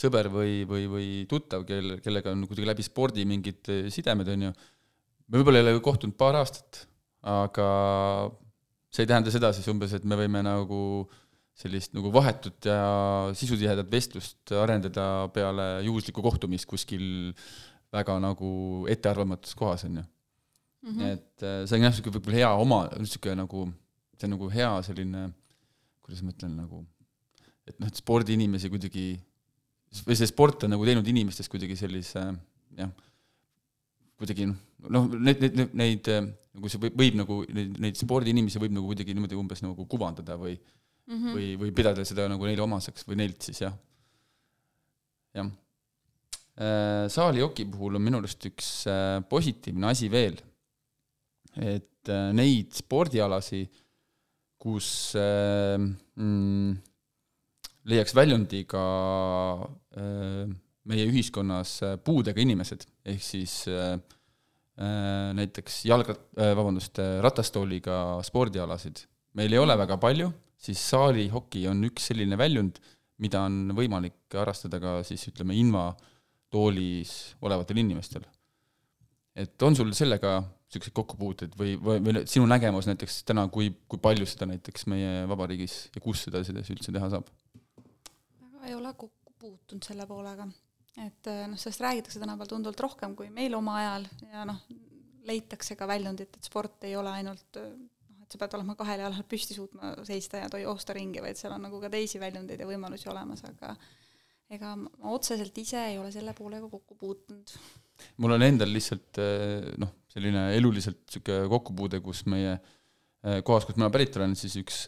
[0.00, 4.52] sõber või, või, või tuttav, kel, kellega on kuidagi läbi spordi mingid sidemed, on ju,
[5.28, 6.84] me võib-olla ei ole kohtunud paar aastat,
[7.26, 7.66] aga
[8.90, 10.80] see ei tähenda seda siis umbes, et me võime nagu
[11.58, 12.78] sellist nagu vahetut ja
[13.36, 17.34] sisutihedat vestlust arendada peale juhuslikku kohtumist kuskil
[17.92, 18.50] väga nagu
[18.90, 20.02] ettearvamatus kohas, on ju.
[20.82, 21.02] -hmm.
[21.12, 23.66] et äh, see on jah, niisugune võib-olla hea oma, niisugune nagu,
[24.16, 25.26] see on nagu hea selline,
[26.00, 26.84] kuidas ma ütlen, nagu
[27.68, 29.06] et noh, et spordiinimesi kuidagi,
[30.06, 32.22] või see sport on nagu teinud inimestest kuidagi sellise
[32.78, 32.92] jah,
[34.20, 38.90] kuidagi noh, neid, neid, neid nagu see võib, võib nagu neid, neid spordiinimesi võib nagu
[38.90, 40.56] kuidagi niimoodi umbes nagu kuvandada või
[41.06, 41.34] mm -hmm.
[41.36, 43.74] või, või pidada seda nagu neile omaseks või neilt siis jah,
[45.34, 45.50] jah.
[46.60, 50.36] Äh, saalijoki puhul on minu arust üks äh, positiivne asi veel,
[51.56, 53.64] et äh, neid spordialasi,
[54.60, 56.74] kus mm,
[57.88, 58.82] leiaks väljundi ka
[60.84, 63.54] meie ühiskonnas puudega inimesed, ehk siis
[64.76, 69.06] näiteks jalgra-, äh, vabandust, ratastooliga spordialasid
[69.38, 70.30] meil ei ole väga palju,
[70.60, 72.80] siis saalihoki on üks selline väljund,
[73.20, 78.24] mida on võimalik harrastada ka siis ütleme, invatoolis olevatel inimestel.
[79.34, 83.98] et on sul sellega niisuguseid kokkupuuteid või, või, või sinu nägemus näiteks täna, kui, kui
[84.02, 87.30] palju seda näiteks meie vabariigis ja kus seda siis üldse teha saab?
[88.40, 90.46] väga ei ole kokku puutunud selle poolega
[90.98, 94.60] et äh, noh, sellest räägitakse tänapäeval tunduvalt rohkem kui meil oma ajal ja noh,
[95.28, 97.90] leitakse ka väljundit, et sport ei ole ainult noh,
[98.30, 101.64] et sa pead olema kahel jalal püsti suutma seista ja joosta ringi, vaid seal on
[101.66, 103.74] nagu ka teisi väljundeid ja võimalusi olemas, aga
[104.54, 107.56] ega ma otseselt ise ei ole selle poolega kokku puutunud.
[108.22, 112.54] mul on endal lihtsalt äh, noh, selline eluliselt niisugune kokkupuude, kus meie
[113.20, 114.84] kohas, kust mina pärit olen, siis üks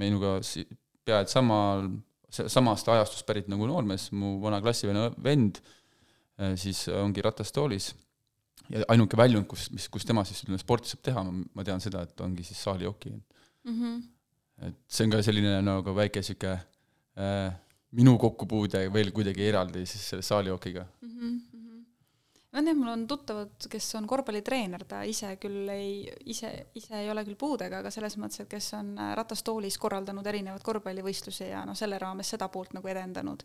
[0.00, 0.38] minuga
[1.06, 1.84] pea et samal
[2.28, 5.60] samast ajastust pärit nagu noormees, mu vana klassivene vend,
[6.58, 7.92] siis ongi ratastoolis
[8.72, 12.04] ja ainuke väljund, kus, mis, kus tema siis ütleme, sporti saab teha, ma tean seda,
[12.06, 13.74] et ongi siis saalijoki mm.
[13.74, 14.02] -hmm.
[14.68, 16.56] et see on ka selline nagu väike niisugune
[17.18, 17.52] äh,
[17.98, 21.14] minu kokkupuude veel kuidagi eraldi siis selle saalijokiga mm.
[21.20, 21.58] -hmm
[22.52, 25.90] on jah, mul on tuttavad, kes on korvpallitreener, ta ise küll ei,
[26.32, 30.26] ise, ise ei ole küll puudega, aga selles mõttes, et kes on äh, ratastoolis korraldanud
[30.26, 33.44] erinevaid korvpallivõistlusi ja noh, selle raames seda poolt nagu edendanud.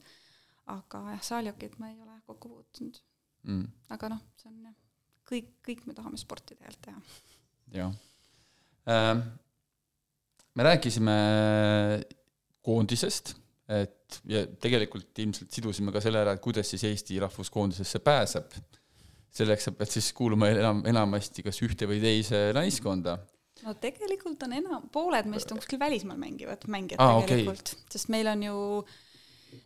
[0.72, 3.00] aga jah, saaljokit ma ei ole kokku puutunud
[3.44, 3.66] mm..
[3.92, 4.76] aga noh, see on jah,
[5.34, 7.06] kõik, kõik me tahame sporti tegelikult teha.
[7.80, 7.94] jah
[8.90, 9.24] ähm,.
[10.54, 11.18] me rääkisime
[12.64, 13.34] koondisest,
[13.74, 18.54] et ja tegelikult ilmselt sidusime ka selle ära, et kuidas siis Eesti rahvuskoondisesse pääseb
[19.34, 23.18] selleks sa pead siis kuuluma enam, enamasti kas ühte või teise naiskonda.
[23.64, 28.12] no tegelikult on enam, pooled meist on kuskil välismaal mängivad mängijad ah, tegelikult okay., sest
[28.14, 28.58] meil on ju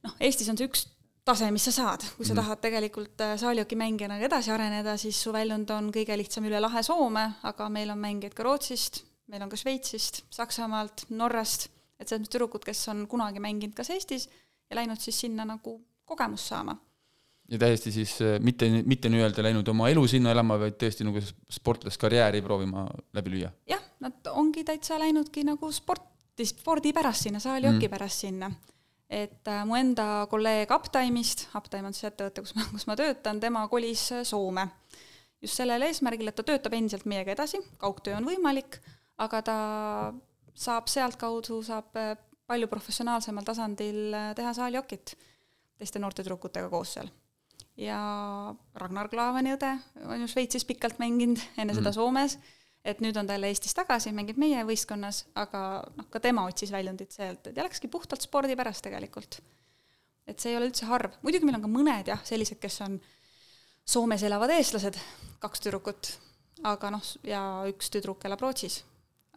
[0.05, 0.85] noh, Eestis on see üks
[1.27, 2.39] tase, mis sa saad, kui sa mm.
[2.41, 7.27] tahad tegelikult äh, saalihokimängijana edasi areneda, siis su väljund on kõige lihtsam üle lahe Soome,
[7.47, 11.69] aga meil on mängijaid ka Rootsist, meil on ka Šveitsist, Saksamaalt, Norrast,
[11.99, 15.79] et selles mõttes tüdrukud, kes on kunagi mänginud kas Eestis ja läinud siis sinna nagu
[16.07, 16.77] kogemust saama
[17.51, 21.21] ja täiesti siis äh, mitte, mitte nii-öelda läinud oma elu sinna elama, vaid tõesti nagu
[21.23, 23.51] sportlaskarjääri proovima läbi lüüa?
[23.69, 27.93] jah, nad ongi täitsa läinudki nagu sporti, spordi pärast sinna, saalijoki mm.
[27.93, 28.51] pärast sinna.
[29.09, 33.39] Et äh, mu enda kolleeg Uptime'ist, Uptime on siis ettevõte, kus ma, kus ma töötan,
[33.43, 34.67] tema kolis äh, Soome.
[35.41, 38.79] just sellel eesmärgil, et ta töötab endiselt meiega edasi, kaugtöö on võimalik,
[39.21, 39.57] aga ta
[40.57, 42.15] saab sealtkaudu, saab äh,
[42.47, 45.17] palju professionaalsemal tasandil teha saalijokit
[45.77, 47.09] teiste noorte tüdrukutega koos seal.
[47.77, 47.97] ja
[48.81, 49.69] Ragnar Klavani õde
[50.07, 51.77] on ju Šveitsis pikalt mänginud, enne mm.
[51.77, 51.97] seda mhm.
[51.99, 52.37] Soomes,
[52.87, 55.61] et nüüd on ta jälle Eestis tagasi, mängib meie võistkonnas, aga
[55.97, 59.41] noh, ka tema otsis väljundit sealt, et ja läkski puhtalt spordi pärast tegelikult.
[60.27, 62.99] et see ei ole üldse harv, muidugi meil on ka mõned jah, sellised, kes on
[63.87, 64.97] Soomes elavad eestlased,
[65.39, 66.09] kaks tüdrukut,
[66.67, 68.81] aga noh, ja üks tüdruk elab Rootsis.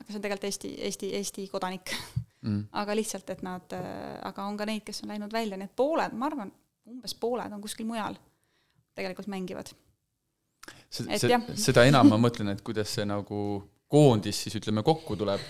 [0.00, 1.94] aga see on tegelikult Eesti, Eesti, Eesti kodanik
[2.40, 2.64] mm..
[2.82, 3.76] aga lihtsalt, et nad,
[4.26, 6.50] aga on ka neid, kes on läinud välja, nii et pooled, ma arvan,
[6.90, 8.18] umbes pooled on kuskil mujal,
[8.98, 9.70] tegelikult mängivad.
[10.90, 13.60] Seda enam ma mõtlen, et kuidas see nagu
[13.90, 15.40] koondis siis ütleme kokku tuleb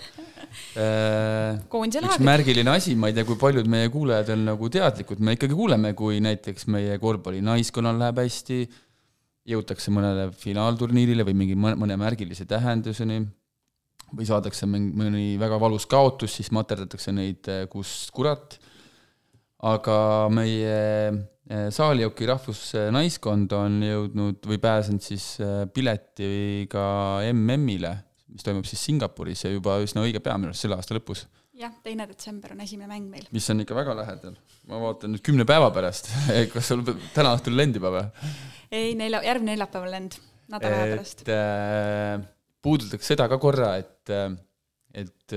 [0.81, 1.59] äh,.
[1.69, 5.57] üks märgiline asi, ma ei tea, kui paljud meie kuulajad on nagu teadlikud, me ikkagi
[5.57, 8.63] kuuleme, kui näiteks meie korvpallinaiskonnal läheb hästi,
[9.51, 13.21] jõutakse mõnele finaalturniirile või mingi mõne märgilise tähenduseni
[14.11, 18.57] või saadakse mõni väga valus kaotus, siis materdatakse neid eh, kus kurat.
[19.67, 19.97] Aga
[20.33, 20.77] meie
[21.11, 26.85] eh, Saalioki rahvusnaiskond on jõudnud või pääsenud siis eh, piletiga
[27.29, 27.93] MM-ile,
[28.31, 31.27] mis toimub siis Singapuris ja juba üsna õige pea minu arust selle aasta lõpus.
[31.61, 33.27] jah, teine detsember on esimene mäng meil.
[33.35, 34.37] mis on ikka väga lähedal.
[34.71, 36.09] ma vaatan nüüd kümne päeva pärast
[36.53, 38.35] kas sul täna õhtul lend juba või?
[38.71, 42.15] ei, nelja, järgmine neljapäev on lend, nädala aja pärast äh,
[42.61, 44.09] puudutaks seda ka korra, et,
[44.93, 45.35] et,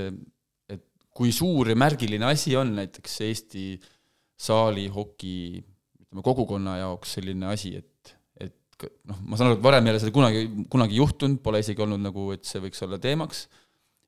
[0.72, 3.66] et kui suur ja märgiline asi on näiteks Eesti
[4.40, 9.94] saalihoki ütleme, kogukonna jaoks selline asi, et, et noh, ma saan aru, et varem ei
[9.94, 13.46] ole seda kunagi, kunagi juhtunud, pole isegi olnud nagu, et see võiks olla teemaks,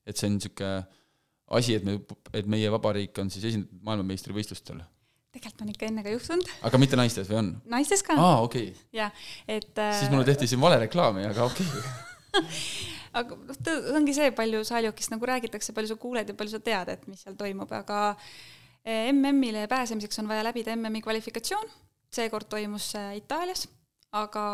[0.07, 0.74] et see on niisugune
[1.57, 2.01] asi, et me,
[2.35, 4.83] et meie vabariik on siis esindatud maailmameistrivõistlustel
[5.37, 6.51] tegelikult on ikka enne ka juhtunud.
[6.64, 7.49] aga mitte naistes või on?
[7.68, 8.16] naistes ka.
[8.16, 8.85] aa, okei okay..
[8.97, 12.45] jah, et siis mulle tehti siin vale reklaami, aga okei okay.
[13.20, 13.59] aga noh,
[13.99, 17.22] ongi see, palju Saljokist nagu räägitakse, palju sa kuuled ja palju sa tead, et mis
[17.24, 18.01] seal toimub, aga
[18.87, 21.70] MM-ile pääsemiseks on vaja läbida MM-i kvalifikatsioon,
[22.12, 23.66] seekord toimus see Itaalias,
[24.12, 24.45] aga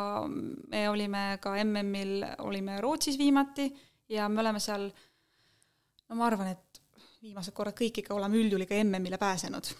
[0.72, 3.68] me olime ka MM-il, olime Rootsis viimati
[4.08, 4.88] ja me oleme seal,
[6.08, 6.82] no ma arvan, et
[7.22, 9.74] viimased korrad kõik ikka oleme üldjuhul ikka MM-ile pääsenud.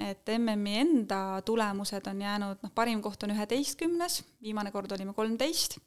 [0.00, 5.78] et MM-i enda tulemused on jäänud, noh, parim koht on üheteistkümnes, viimane kord olime kolmteist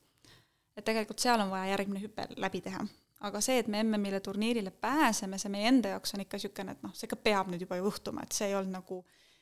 [0.75, 2.83] et tegelikult seal on vaja järgmine hüpe läbi teha.
[3.25, 6.83] Aga see, et me MM-ile turniirile pääseme, see meie enda jaoks on ikka niisugune, et
[6.85, 9.01] noh, see ikka peab nüüd juba juhtuma, et see ei olnud nagu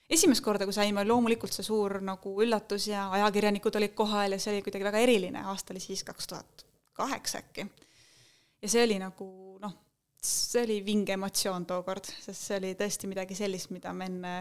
[0.09, 4.53] esimest korda, kui saime, loomulikult see suur nagu üllatus ja ajakirjanikud olid kohal ja see
[4.55, 7.67] oli kuidagi väga eriline, aasta oli siis kaks tuhat kaheksa äkki.
[8.61, 9.27] ja see oli nagu
[9.61, 9.73] noh,
[10.23, 14.35] see oli vinge emotsioon tookord, sest see oli tõesti midagi sellist, mida me enne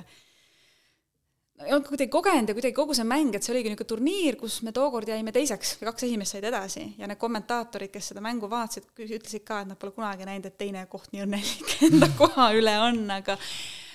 [1.66, 4.60] ei olnud kuidagi kogenud ja kuidagi kogu see mäng, et see oligi niisugune turniir, kus
[4.66, 8.50] me tookord jäime teiseks või kaks esimest said edasi ja need kommentaatorid, kes seda mängu
[8.50, 12.50] vaatasid, ütlesid ka, et nad pole kunagi näinud, et teine koht nii õnnelik enda koha
[12.58, 13.36] üle on, aga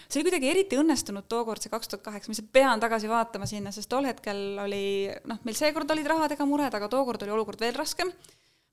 [0.07, 3.49] see oli kuidagi eriti õnnestunud tookord, see kaks tuhat kaheksa, ma lihtsalt pean tagasi vaatama
[3.49, 4.83] sinna, sest tol hetkel oli
[5.27, 8.13] noh, meil seekord olid rahadega mured, aga tookord oli olukord veel raskem,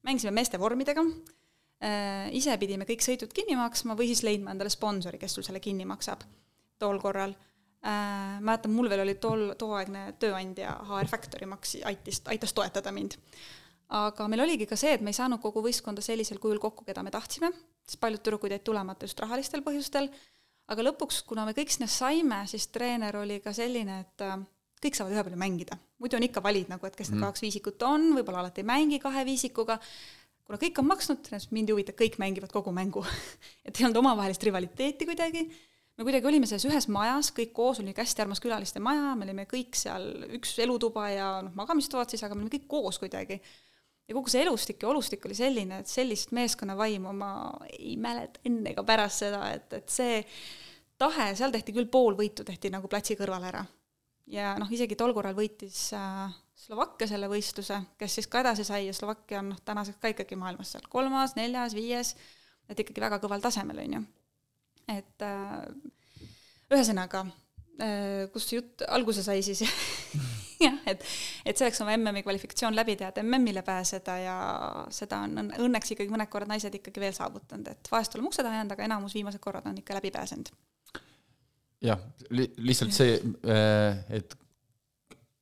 [0.07, 5.19] mängisime meeste vormidega äh,, ise pidime kõik sõidud kinni maksma või siis leidma endale sponsori,
[5.19, 6.23] kes sul selle kinni maksab
[6.79, 7.35] tol korral.
[7.85, 13.19] Mäletan, mul veel oli tol, tooaegne tööandja HR Factory maks-, aitas, aitas toetada mind.
[13.95, 17.03] aga meil oligi ka see, et me ei saanud kogu võistkonda sellisel kujul kokku, keda
[17.05, 17.51] me tahtsime,
[17.85, 20.09] sest paljud tüdrukud jäid tulemata just rahalistel põhjustel,
[20.73, 24.39] aga lõpuks, kuna me kõik sinna saime, siis treener oli ka selline, et äh,
[24.85, 25.79] kõik saavad ühepalju mängida.
[26.01, 27.29] muidu on ikka valid nagu, et kes need mm.
[27.29, 29.79] kaks viisikut on, võib-olla alati ei mängi kahe viisikuga,
[30.45, 33.05] kuna kõik on maksnud, mind ei huvita, kõik mängivad kogu mängu
[33.67, 35.47] et ei olnud omavahelist rivaliteeti kuidagi
[35.97, 39.47] me kuidagi olime selles ühes majas, kõik koos, oli hästi armas külaliste maja, me olime
[39.51, 43.41] kõik seal, üks elutuba ja noh, magamistoad siis, aga me olime kõik koos kuidagi.
[44.09, 47.31] ja kogu see elustik ja olustik oli selline, et sellist meeskonnavaimu ma
[47.71, 50.21] ei mäleta enne ega pärast seda, et, et see
[50.99, 53.65] tahe, seal tehti küll pool võitu, tehti nagu platsi kõrval ära.
[54.27, 58.87] ja noh, isegi tol korral võitis äh, Slovakkia selle võistluse, kes siis ka edasi sai
[58.89, 62.15] ja Slovakkia on noh, tänaseks ka ikkagi maailmas seal kolmas, neljas, viies,
[62.69, 64.05] et ikkagi väga kõval tasemel, on ju
[64.91, 65.65] et äh,
[66.73, 67.25] ühesõnaga,
[67.81, 69.65] äh, kust see jutt alguse sai siis
[70.65, 71.03] jah, et,
[71.47, 74.37] et selleks on MM-i kvalifikatsioon läbi teha, et MM-ile pääseda ja
[74.95, 78.61] seda on õnneks ikkagi mõned korrad naised ikkagi veel saavutanud, et vahest oleme ukse taha
[78.61, 80.53] jäänud, aga enamus viimased korrad on ikka läbi pääsenud.
[81.85, 83.19] jah, li-, lihtsalt see,
[83.49, 84.39] äh, et,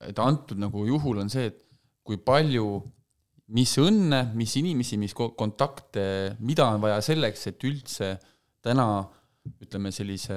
[0.09, 1.62] et antud nagu juhul on see, et
[2.03, 2.82] kui palju,
[3.55, 6.05] mis õnne, mis inimesi, mis kontakte,
[6.43, 8.14] mida on vaja selleks, et üldse
[8.64, 9.22] täna äh,
[9.62, 10.36] ütleme sellise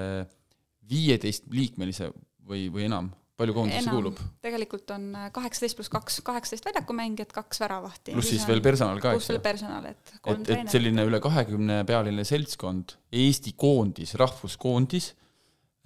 [0.89, 2.09] viieteistliikmelise
[2.45, 4.19] või, või enam palju koondisse enam kuulub?
[4.43, 8.13] tegelikult on kaheksateist pluss kaks, kaheksateist väljakumängijat, kaks väravahti.
[8.15, 9.45] pluss siis veel personal ka, pluss eks ju veel?
[9.47, 10.75] personal, et kolm et, et treenerit.
[10.75, 15.09] selline üle kahekümne pealine seltskond, Eesti koondis, rahvuskoondis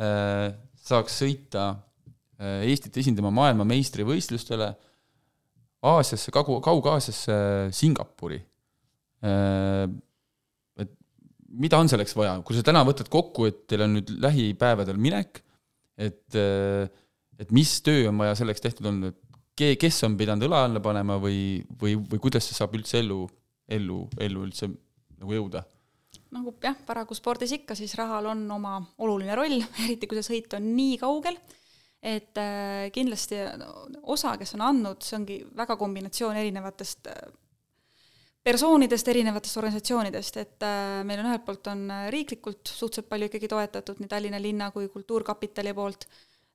[0.01, 0.49] äh,
[0.89, 4.69] saaks sõita äh, Eestit esindama maailmameistrivõistlustele
[5.89, 7.39] Aasiasse, Kagu, Kaug-Aasiasse,
[7.75, 8.41] Singapuri
[9.23, 9.89] äh,.
[11.49, 15.41] Mida on selleks vaja, kui sa täna võtad kokku, et teil on nüüd lähipäevadel minek,
[15.99, 16.89] et äh,
[17.39, 20.83] et mis töö on vaja selleks tehtud olnud, et ke-, kes on pidanud õla alla
[20.83, 23.23] panema või, või, või kuidas see saab üldse ellu,
[23.71, 25.65] ellu, ellu üldse nagu jõuda?
[26.29, 30.53] nagu jah, paraku spordis ikka, siis rahal on oma oluline roll, eriti kui see sõit
[30.57, 31.39] on nii kaugel,
[32.05, 33.39] et äh, kindlasti
[34.03, 37.31] osa, kes on andnud, see ongi väga kombinatsioon erinevatest äh,
[38.43, 43.49] persoonidest, erinevatest organisatsioonidest, et äh, meil on ühelt poolt on äh, riiklikult suhteliselt palju ikkagi
[43.51, 46.07] toetatud nii Tallinna linna kui Kultuurkapitali poolt.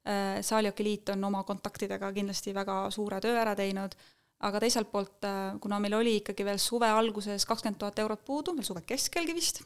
[0.09, 3.95] Äh,, Saalioki Liit on oma kontaktidega kindlasti väga suure töö ära teinud,
[4.45, 5.25] aga teiselt poolt,
[5.63, 9.63] kuna meil oli ikkagi veel suve alguses kakskümmend tuhat eurot puudu, veel suve keskelgi vist,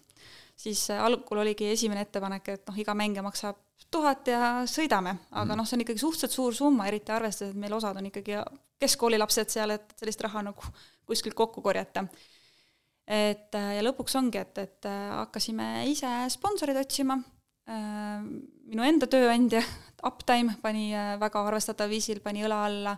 [0.54, 3.58] siis algul oligi esimene ettepanek, et noh, iga mängija maksab
[3.90, 7.76] tuhat ja sõidame, aga noh, see on ikkagi suhteliselt suur summa, eriti arvestades, et meil
[7.76, 8.36] osad on ikkagi
[8.80, 10.74] keskkoolilapsed seal, et sellist raha nagu
[11.08, 12.04] kuskilt kokku korjata.
[13.06, 17.18] et äh, ja lõpuks ongi, et, et äh, hakkasime ise sponsoreid otsima,
[17.68, 19.60] minu enda tööandja
[20.06, 22.94] Uptime pani äh, väga arvestataval viisil, pani õla alla,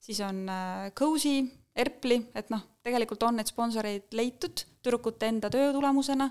[0.00, 1.40] siis on äh, Cozy,
[1.76, 6.30] Erpli, et noh, tegelikult on neid sponsoreid leitud tüdrukute enda töö tulemusena.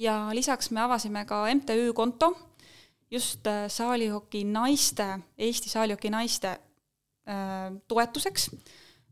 [0.00, 2.32] Ja lisaks me avasime ka MTÜ konto
[3.14, 5.06] just äh, saalihoki naiste,
[5.38, 8.50] Eesti saalihoki naiste äh, toetuseks,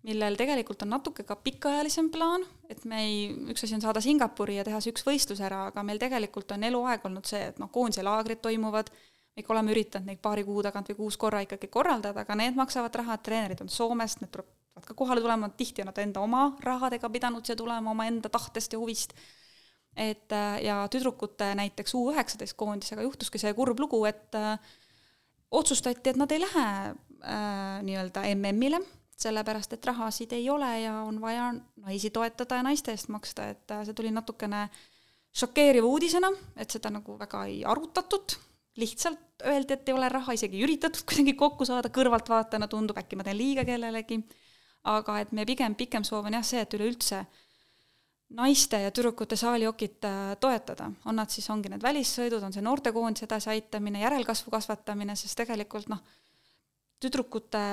[0.02, 3.18] millel tegelikult on natuke ka pikaajalisem plaan, et me ei,
[3.52, 6.66] üks asi on saada Singapuri ja teha see üks võistlus ära, aga meil tegelikult on
[6.66, 8.90] eluaeg olnud see, et noh, koondise laagrid toimuvad,
[9.32, 12.58] me ikka oleme üritanud neid paari kuu tagant või kuus korra ikkagi korraldada, aga need
[12.58, 16.48] maksavad raha, treenerid on Soomest, need peavad ka kohale tulema, tihti on nad enda oma
[16.64, 19.14] rahadega pidanud siia tulema, omaenda tahtest ja huvist
[19.96, 24.56] et äh, ja tüdrukute näiteks U üheksateist koondisega juhtuski see kurb lugu, et äh,
[25.52, 28.80] otsustati, et nad ei lähe äh, nii-öelda MM-ile,
[29.22, 31.52] sellepärast et rahasid ei ole ja on vaja
[31.84, 34.68] naisi toetada ja naiste eest maksta, et äh, see tuli natukene
[35.36, 38.36] šokeeriva uudisena, et seda nagu väga ei arutatud,
[38.80, 43.20] lihtsalt öeldi, et ei ole raha, isegi ei üritatud kuidagi kokku saada, kõrvaltvaatajana tundub, äkki
[43.20, 44.22] ma teen liiga kellelegi,
[44.88, 47.22] aga et meie pigem pikem soov on jah see, et üleüldse
[48.36, 53.28] naiste ja tüdrukute saalijokit äh, toetada, on nad siis, ongi need välissõidud, on see noortekoondise
[53.28, 56.02] edasiaitamine, järelkasvu kasvatamine, sest tegelikult noh,
[57.02, 57.64] tüdrukute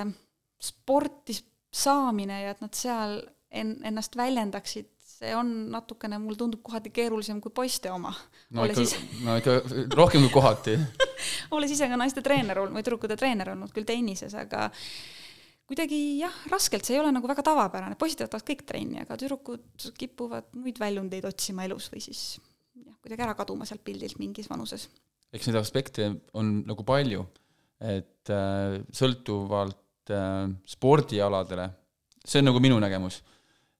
[0.60, 1.38] sporti
[1.72, 3.20] saamine ja et nad seal
[3.52, 4.90] en-, ennast väljendaksid,
[5.20, 8.14] see on natukene, mulle tundub kohati keerulisem kui poiste oma.
[8.56, 10.78] no Olles ikka ise-, no ikka rohkem kui kohati
[11.56, 14.70] olles ise ka naiste treener olnud või tüdrukute treener olnud küll tennises, aga
[15.70, 19.90] kuidagi jah, raskelt, see ei ole nagu väga tavapärane, poisid võtavad kõik trenni, aga tüdrukud
[20.00, 24.88] kipuvad muid väljundeid otsima elus või siis jah, kuidagi ära kaduma sealt pildilt mingis vanuses.
[25.34, 27.26] eks neid aspekte on nagu palju,
[27.80, 31.70] et äh, sõltuvalt äh, spordialadele,
[32.26, 33.22] see on nagu minu nägemus,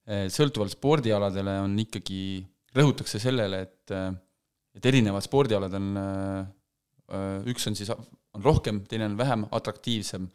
[0.10, 2.40] sõltuvalt spordialadele on ikkagi,
[2.74, 4.08] rõhutakse sellele, et äh,
[4.80, 6.46] et erinevad spordialad on äh,
[7.16, 10.30] äh, üks on siis, on rohkem, teine on vähem atraktiivsem,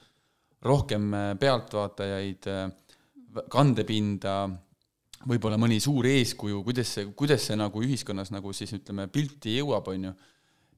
[0.65, 2.69] rohkem äh, pealtvaatajaid, äh,
[3.51, 4.37] kandepinda,
[5.29, 9.89] võib-olla mõni suur eeskuju, kuidas see, kuidas see nagu ühiskonnas nagu siis ütleme, pilti jõuab,
[9.93, 10.15] on ju.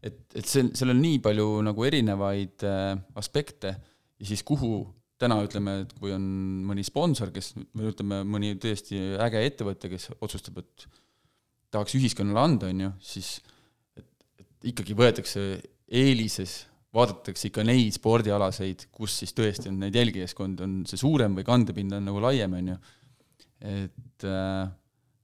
[0.07, 4.85] Et, et see, seal on nii palju nagu erinevaid äh, aspekte ja siis kuhu
[5.21, 6.23] täna ütleme, et kui on
[6.69, 10.87] mõni sponsor, kes, või ütleme, mõni tõesti äge ettevõte, kes otsustab, et
[11.73, 13.31] tahaks ühiskonnale anda, on ju, siis
[13.97, 14.09] et,
[14.43, 15.47] et ikkagi võetakse
[15.87, 16.59] eelises,
[16.95, 21.99] vaadatakse ikka neid spordialaseid, kus siis tõesti on neid jälgijaskond, on see suurem või kandepind
[21.99, 22.81] on nagu laiem, on ju.
[23.61, 24.67] et äh,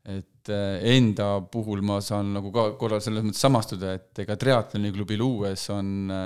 [0.02, 5.18] et äh, enda puhul ma saan nagu ka korra selles mõttes samastuda, et ega triatloniklubi
[5.20, 6.24] luues on äh,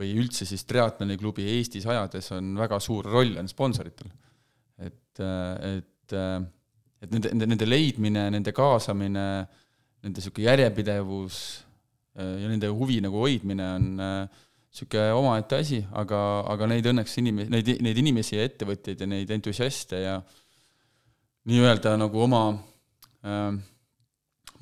[0.00, 4.10] või üldse siis triatloniklubi Eestis ajades on väga suur roll on sponsoritel.
[4.78, 6.40] et, äh, et, äh,
[7.02, 9.26] et nende, nende, leidmine, nende kaasamine,
[10.02, 11.36] nende niisugune järjepidevus
[12.18, 13.86] äh, ja nende huvi nagu hoidmine on
[14.74, 16.18] niisugune omaette asi, aga,
[16.50, 20.16] aga neid õnneks inimesi, neid, neid inimesi ja ettevõtjaid ja neid entusiaste ja
[21.46, 22.40] nii-öelda nagu oma
[23.22, 23.54] äh,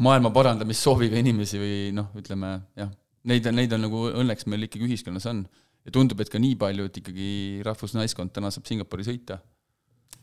[0.05, 2.91] maailma parandamissooviga inimesi või noh, ütleme jah,
[3.25, 5.47] neid neid on nagu õnneks meil ikkagi ühiskonnas on.
[5.83, 9.39] ja tundub, et ka nii palju, et ikkagi rahvusnaiskond täna saab Singapuri sõita.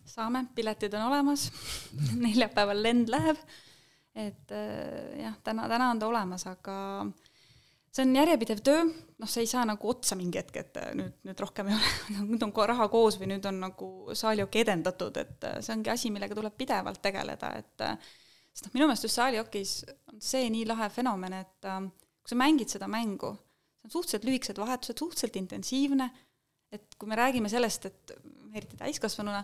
[0.05, 1.49] saame, piletid on olemas
[2.25, 3.41] neljapäeval lend läheb,
[4.13, 6.77] et äh, jah, täna, täna on ta olemas, aga
[7.89, 8.83] see on järjepidev töö,
[9.19, 11.93] noh, see ei saa nagu otsa mingi hetk, et äh, nüüd, nüüd rohkem ei ole,
[12.31, 16.13] nüüd on raha koos või nüüd on nagu saalijoki edendatud, et äh, see ongi asi,
[16.13, 18.11] millega tuleb pidevalt tegeleda, et äh,
[18.53, 19.75] sest noh, minu meelest just saalijokis
[20.13, 23.33] on see nii lahe fenomen, et kui sa mängid seda mängu,
[23.79, 26.09] see on suhteliselt lühikesed vahetused, suhteliselt intensiivne,
[26.75, 28.13] et kui me räägime sellest, et
[28.53, 29.41] eriti täiskasvanuna,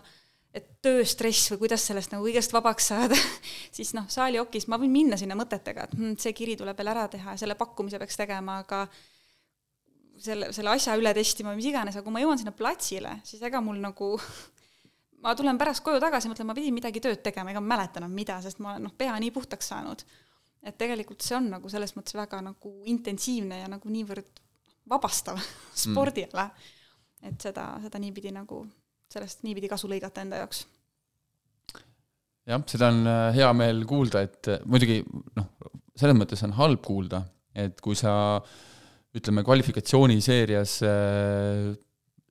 [0.56, 3.16] et tööstress või kuidas sellest nagu kõigest vabaks saada
[3.76, 7.06] siis noh, saaliokis ma võin minna sinna mõtetega, et hm, see kiri tuleb veel ära
[7.12, 8.86] teha ja selle pakkumise peaks tegema, aga
[10.22, 13.42] selle, selle asja üle testima või mis iganes, aga kui ma jõuan sinna platsile, siis
[13.46, 14.14] ega mul nagu
[15.24, 18.00] ma tulen pärast koju tagasi, mõtlen, ma pidin midagi tööd tegema, ega ma ei mäleta
[18.02, 20.06] enam mida, sest ma olen noh, pea nii puhtaks saanud.
[20.66, 24.40] et tegelikult see on nagu selles mõttes väga nagu intensiivne ja nagu niivõrd
[24.88, 25.38] vabastav
[25.84, 26.72] spordiala mm.,
[27.26, 28.60] et seda, seda niipidi nagu
[29.12, 30.64] sellest niipidi kasu lõigata enda jaoks.
[32.46, 35.00] jah, seda on äh, hea meel kuulda, et äh, muidugi
[35.38, 35.50] noh,
[35.96, 37.24] selles mõttes on halb kuulda,
[37.56, 38.12] et kui sa
[39.16, 41.72] ütleme, kvalifikatsiooniseerias äh,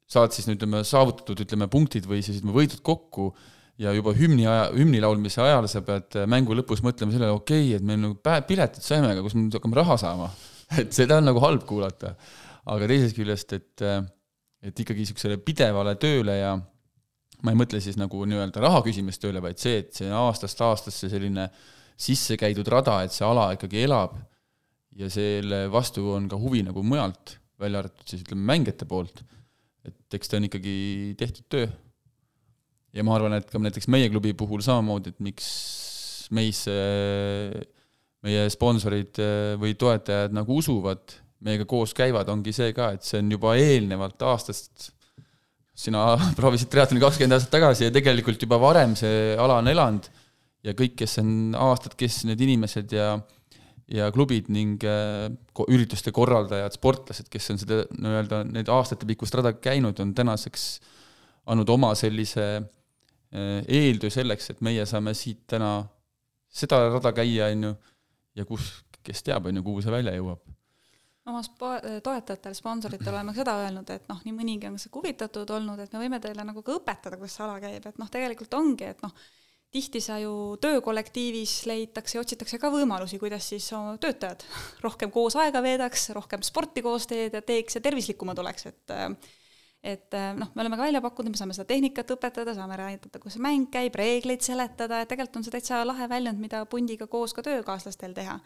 [0.05, 3.31] saad siis ütleme, saavutatud ütleme, punktid või siis ütleme, võidud kokku
[3.81, 7.79] ja juba hümni aja, hümni laulmise ajal sa pead mängu lõpus mõtlema sellele, okei okay,,
[7.79, 10.29] et me nagu piletid saime, aga kus me nüüd hakkame raha saama.
[10.81, 12.15] et seda on nagu halb kuulata.
[12.65, 13.83] aga teisest küljest, et
[14.65, 16.55] et ikkagi niisugusele pidevale tööle ja
[17.45, 21.09] ma ei mõtle siis nagu nii-öelda raha küsimist tööle, vaid see, et see aastast aastasse
[21.11, 21.49] selline
[21.95, 24.17] sisse käidud rada, et see ala ikkagi elab
[24.99, 29.21] ja selle vastu on ka huvi nagu mujalt, välja arvatud siis ütleme mängijate poolt,
[29.85, 30.75] et eks ta on ikkagi
[31.19, 31.67] tehtud töö.
[32.95, 35.47] ja ma arvan, et ka näiteks meie klubi puhul samamoodi, et miks
[36.35, 36.73] meisse
[38.25, 39.19] meie sponsorid
[39.61, 41.13] või toetajad nagu usuvad
[41.43, 44.91] meiega koos käivad, ongi see ka, et see on juba eelnevalt aastast,
[45.75, 50.07] sina proovisid triatloni kakskümmend aastat tagasi ja tegelikult juba varem see ala on elanud
[50.65, 53.15] ja kõik, kes on aastad, kes need inimesed ja
[53.85, 55.27] ja klubid ning äh,
[55.69, 60.63] ürituste korraldajad, sportlased, kes on seda nii-öelda need aastatepikkust rada käinud, on tänaseks
[61.45, 65.83] andnud oma sellise äh, eeltöö selleks, et meie saame siit täna
[66.49, 67.75] seda rada käia, on ju,
[68.41, 68.71] ja kus,
[69.05, 70.54] kes teab, on ju, kuhu see välja jõuab
[71.29, 75.81] oma spo-, toetajatele, sponsoritele oleme ka seda öelnud, et noh, nii mõnigi on huvitatud olnud,
[75.81, 78.91] et me võime teile nagu ka õpetada, kuidas see ala käib, et noh, tegelikult ongi,
[78.93, 79.15] et noh,
[79.75, 84.45] tihti sa ju töökollektiivis leitakse ja otsitakse ka võimalusi, kuidas siis oma töötajad
[84.85, 88.95] rohkem koos aega veedaks, rohkem sporti koos teed ja teeks ja tervislikumad oleks, et
[89.85, 93.35] et noh, me oleme ka välja pakkunud, me saame seda tehnikat õpetada, saame rääkida, kuidas
[93.37, 97.35] see mäng käib, reegleid seletada, et tegelikult on see täitsa lahe väljund, mida pundiga koos
[97.37, 98.39] ka töökaaslastel teha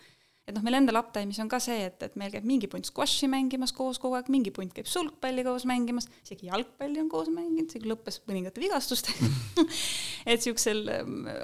[0.49, 3.29] et noh, meil endal Uptime'is on ka see, et, et meil käib mingi punt squashi
[3.29, 7.69] mängimas koos kogu aeg, mingi punt käib sulgpalli koos mängimas, isegi jalgpalli on koos mänginud,
[7.69, 9.29] see küll lõppes mõningate vigastustega
[10.31, 10.83] et siuksel,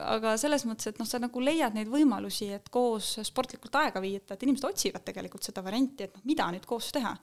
[0.01, 4.35] aga selles mõttes, et noh, sa nagu leiad neid võimalusi, et koos sportlikult aega viita,
[4.35, 7.13] et inimesed otsivad tegelikult seda varianti, et noh, mida nüüd koos teha.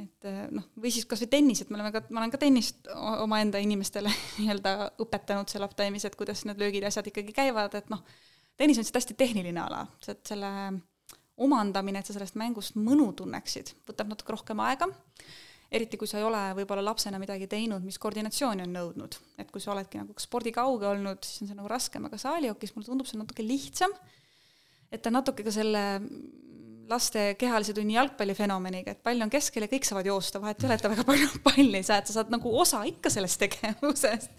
[0.00, 2.88] et noh, või siis kas või tennis, et me oleme ka, ma olen ka tennist
[2.96, 4.08] omaenda inimestele
[4.40, 4.74] nii-öelda
[5.04, 8.00] õpetanud seal Uptime'is, et kuidas need löögid ja asjad ikkagi käivad, et noh,
[8.60, 10.50] tennis on lihtsalt hästi tehniline ala, et selle
[11.40, 14.90] omandamine, et sa sellest mängust mõnu tunneksid, võtab natuke rohkem aega,
[15.72, 19.16] eriti kui sa ei ole võib-olla lapsena midagi teinud, mis koordinatsiooni on nõudnud.
[19.38, 22.90] et kui sa oledki nagu spordikauge olnud, siis on see nagu raskem, aga saalijokis mulle
[22.90, 23.94] tundub see natuke lihtsam,
[24.92, 25.84] et ta natuke ka selle
[26.90, 30.76] laste kehalise tunni jalgpallifenomeniga, et pall on keskel ja kõik saavad joosta, vahet ei ole,
[30.76, 34.32] et ta väga palju palli ei saa, et sa saad nagu osa ikka sellest tegevusest.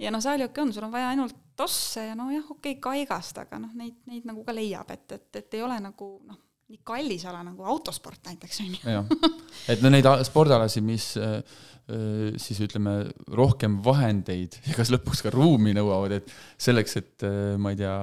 [0.00, 3.60] Ja noh, saalijookki on, sul on vaja ainult tosse ja nojah, okei okay,, kaigast, aga
[3.62, 6.38] noh, neid, neid nagu ka leiab, et, et, et ei ole nagu noh,
[6.70, 9.02] nii kallis ala nagu autosport näiteks, on ju.
[9.72, 11.38] et no neid spordialasid, mis äh,
[11.90, 12.96] äh, siis ütleme,
[13.34, 17.96] rohkem vahendeid ja kas lõpuks ka ruumi nõuavad, et selleks, et äh, ma ei tea,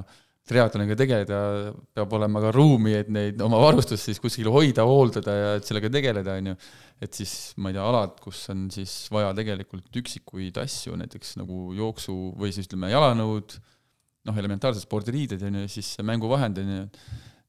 [0.47, 1.39] triatloniga tegeleda,
[1.95, 5.91] peab olema ka ruumi, et neid oma varustust siis kuskil hoida, hooldada ja et sellega
[5.93, 6.57] tegeleda, on ju.
[7.03, 11.71] et siis, ma ei tea, alad, kus on siis vaja tegelikult üksikuid asju, näiteks nagu
[11.77, 13.57] jooksu või siis ütleme, jalanõud,
[14.27, 16.83] noh, elementaarsed spordiriided, on ju, siis mänguvahend, on ju,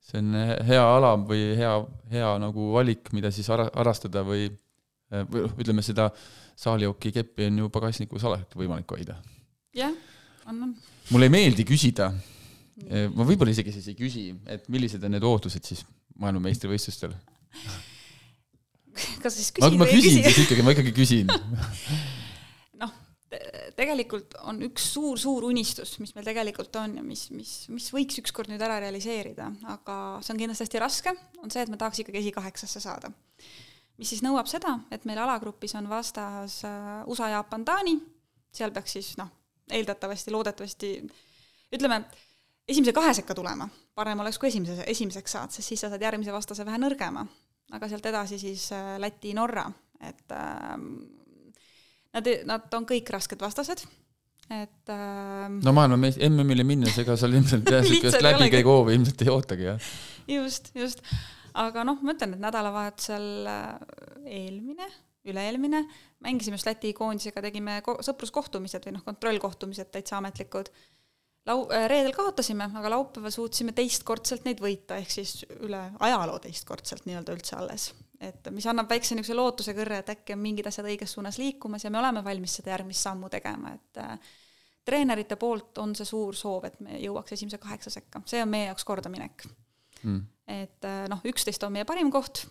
[0.08, 0.38] see on
[0.68, 1.74] hea ala või hea,
[2.12, 4.48] hea nagu valik, mida siis ara-, harrastada või
[5.08, 6.10] või ütleme, seda
[6.58, 9.16] saalijooki keppi on ju pagasnikus alati võimalik hoida.
[9.76, 9.94] jah,
[10.44, 10.74] on, on.
[11.12, 12.10] mulle ei meeldi küsida
[12.86, 15.84] ma võib-olla isegi siis ei küsi, et millised on need ootused siis
[16.22, 17.14] maailmameistrivõistlustel?
[19.22, 21.30] kas siis küsin ma, ma küsin siis ikkagi, ma ikkagi küsin
[22.82, 22.92] noh,
[23.78, 28.50] tegelikult on üks suur-suur unistus, mis meil tegelikult on ja mis, mis, mis võiks ükskord
[28.50, 32.22] nüüd ära realiseerida, aga see on kindlasti hästi raske, on see, et me tahaks ikkagi
[32.24, 33.12] esikaheksasse saada.
[33.98, 37.96] mis siis nõuab seda, et meil alagrupis on vastas äh, USA, Jaapan, Taani,
[38.54, 39.30] seal peaks siis noh,
[39.74, 40.92] eeldatavasti, loodetavasti
[41.74, 42.02] ütleme,
[42.68, 46.34] esimese kahe sekka tulema, parem oleks, kui esimese, esimeseks saad, sest siis sa saad järgmise
[46.34, 47.26] vastase vähe nõrgema.
[47.72, 49.66] aga sealt edasi siis äh, Läti, Norra,
[50.00, 50.76] et äh,
[52.16, 53.82] nad, nad on kõik rasked vastased,
[54.48, 59.68] et äh, no maailma MM-ile minnes, ega seal ilmselt jah, niisugust läbikäiguhoovi ilmselt ei ootagi,
[59.68, 59.90] jah.
[60.38, 61.04] just, just.
[61.58, 63.68] aga noh, ma ütlen, et nädalavahetusel äh,
[64.40, 64.88] eelmine,
[65.28, 65.82] üle-eelmine,
[66.24, 70.72] mängisime just Läti koondisega, tegime ko-, sõpruskohtumised või noh, kontrollkohtumised täitsa ametlikud
[71.48, 77.08] lau-, äh, reedel kaotasime, aga laupäeval suutsime teistkordselt neid võita, ehk siis üle ajaloo teistkordselt
[77.08, 77.92] nii-öelda üldse alles.
[78.18, 81.84] et mis annab väikse niisuguse lootuse kõrre, et äkki on mingid asjad õiges suunas liikumas
[81.84, 84.16] ja me oleme valmis seda järgmist sammu tegema, et äh,
[84.88, 88.66] treenerite poolt on see suur soov, et me jõuaks esimese kaheksa sekka, see on meie
[88.70, 89.46] jaoks kordaminek.
[90.02, 90.22] Mm..
[90.46, 92.44] et äh, noh, üksteist on meie parim koht,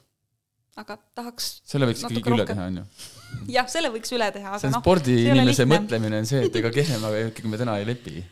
[0.79, 2.87] aga tahaks selle võiks ikkagi üle teha, on ju?
[3.57, 6.71] jah, selle võiks üle teha, aga see on no, spordiinimese mõtlemine on see, et ega
[6.75, 8.23] kehvemaga ikkagi me täna ei lepi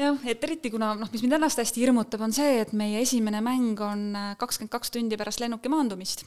[0.00, 3.42] jah, et eriti kuna noh, mis mind ennast hästi hirmutab, on see, et meie esimene
[3.44, 6.24] mäng on äh, kakskümmend kaks tundi pärast lennuki maandumist,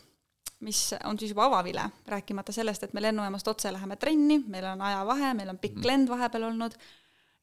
[0.63, 4.83] mis on siis juba avavile, rääkimata sellest, et me lennujaamast otse läheme trenni, meil on
[4.89, 5.87] ajavahe, meil on pikk mm.
[5.89, 6.77] lend vahepeal olnud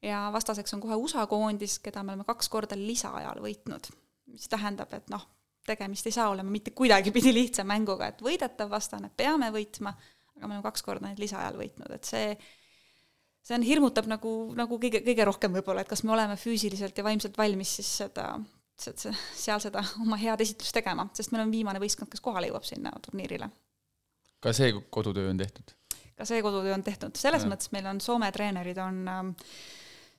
[0.05, 3.91] ja vastaseks on kohe USA koondis, keda me oleme kaks korda lisaajal võitnud,
[4.33, 5.27] mis tähendab, et noh,
[5.67, 9.93] tegemist ei saa olema mitte kuidagipidi lihtsa mänguga, et võidetav vastane, peame võitma,
[10.37, 12.33] aga me oleme kaks korda neid lisaajal võitnud, et see
[13.41, 17.05] see on, hirmutab nagu, nagu kõige, kõige rohkem võib-olla, et kas me oleme füüsiliselt ja
[17.05, 18.27] vaimselt valmis siis seda,
[18.77, 22.93] seal seda oma head esitlust tegema, sest meil on viimane võistkond, kes kohale jõuab sinna
[23.05, 23.49] turniirile.
[24.41, 25.75] ka see kodutöö on tehtud?
[26.17, 27.49] ka see kodutöö on tehtud, selles ja.
[27.49, 29.21] mõttes meil on Soome treenerid on äh,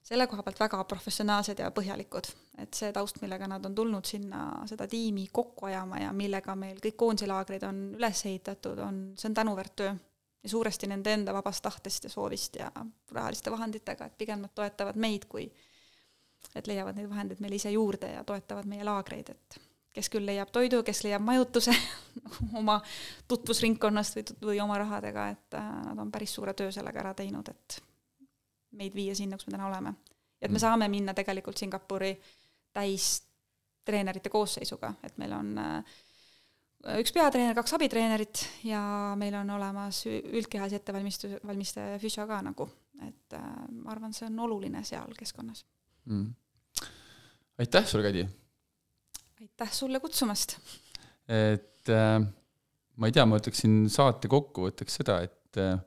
[0.03, 2.29] selle koha pealt väga professionaalsed ja põhjalikud,
[2.62, 6.83] et see taust, millega nad on tulnud sinna seda tiimi kokku ajama ja millega meil
[6.83, 9.95] kõik koondiselaagrid on üles ehitatud, on, see on tänuväärt töö
[10.43, 12.70] ja suuresti nende enda vabast tahtest ja soovist ja
[13.11, 15.47] rahaliste vahenditega, et pigem nad toetavad meid, kui
[16.55, 19.59] et leiavad neid vahendeid meile ise juurde ja toetavad meie laagreid, et
[19.93, 21.74] kes küll leiab toidu, kes leiab majutuse
[22.61, 22.80] oma
[23.28, 27.49] tutvusringkonnast või, või oma rahadega, et äh, nad on päris suure töö sellega ära teinud,
[27.53, 27.82] et
[28.78, 29.95] meid viia sinna, kus me täna oleme.
[30.40, 30.64] et me mm.
[30.64, 32.16] saame minna tegelikult Singapuri
[32.72, 33.22] täis
[33.84, 36.01] treenerite koosseisuga, et meil on äh,
[36.99, 38.83] üks peatreener, kaks abitreenerit ja
[39.18, 42.68] meil on olemas üldkehalise ettevalmistus, valmistaja füsio ka nagu,
[43.07, 45.64] et äh, ma arvan, see on oluline seal keskkonnas
[46.11, 46.28] mm..
[47.62, 48.26] aitäh sulle, Kadi!
[49.41, 50.59] aitäh sulle kutsumast!
[51.28, 52.18] et äh,
[52.97, 55.78] ma ei tea, ma ütleksin saate kokkuvõtteks seda, et äh,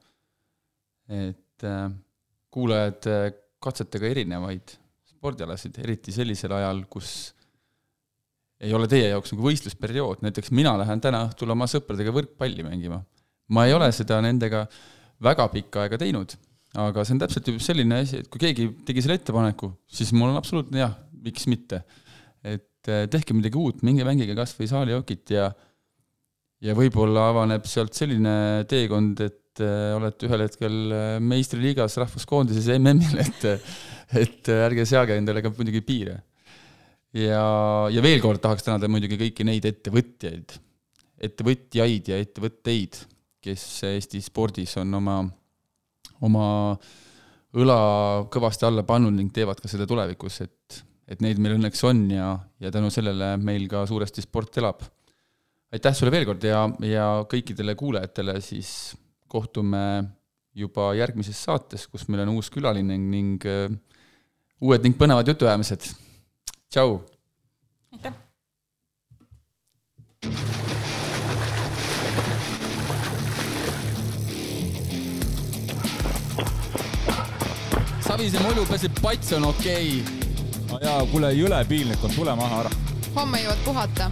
[1.10, 1.90] et äh,
[2.52, 3.28] kuulajad äh,
[3.62, 4.76] katsetage erinevaid
[5.10, 7.35] spordialasid, eriti sellisel ajal, kus
[8.64, 13.02] ei ole teie jaoks nagu võistlusperiood, näiteks mina lähen täna õhtul oma sõpradega võrkpalli mängima.
[13.50, 14.64] ma ei ole seda nendega
[15.22, 16.34] väga pikka aega teinud,
[16.82, 20.40] aga see on täpselt selline asi, et kui keegi tegi selle ettepaneku, siis mul on
[20.40, 20.96] absoluutne jah,
[21.26, 21.84] miks mitte.
[22.46, 25.50] et eh, tehke midagi uut, minge mängige kas või saalijokit ja
[26.66, 33.20] ja võib-olla avaneb sealt selline teekond, et äh, olete ühel hetkel eh, meistriliigas rahvuskoondises MM-il,
[33.26, 33.52] et
[34.16, 36.20] et ärge seage endale ka muidugi piire
[37.16, 37.46] ja,
[37.92, 40.56] ja veel kord tahaks tänada muidugi kõiki neid ettevõtjaid,
[41.28, 43.00] ettevõtjaid ja ettevõtteid,
[43.46, 45.20] kes Eesti spordis on oma,
[46.26, 46.48] oma
[47.56, 47.78] õla
[48.34, 52.34] kõvasti alla pannud ning teevad ka seda tulevikus, et, et neid meil õnneks on ja,
[52.60, 54.84] ja tänu sellele meil ka suuresti sport elab.
[55.72, 58.96] aitäh sulle veel kord ja, ja kõikidele kuulajatele siis
[59.32, 60.04] kohtume
[60.56, 63.72] juba järgmises saates, kus meil on uus külaline ning uh,
[64.64, 66.05] uued ning põnevad jutuajamised
[66.70, 67.02] tšau.
[67.94, 68.14] aitäh.
[78.06, 80.30] Savise mulju peseb pats on okei okay..
[80.72, 82.74] no jaa, kuule jõle piinlik on, tule maha ära.
[83.16, 84.12] homme jõuad puhata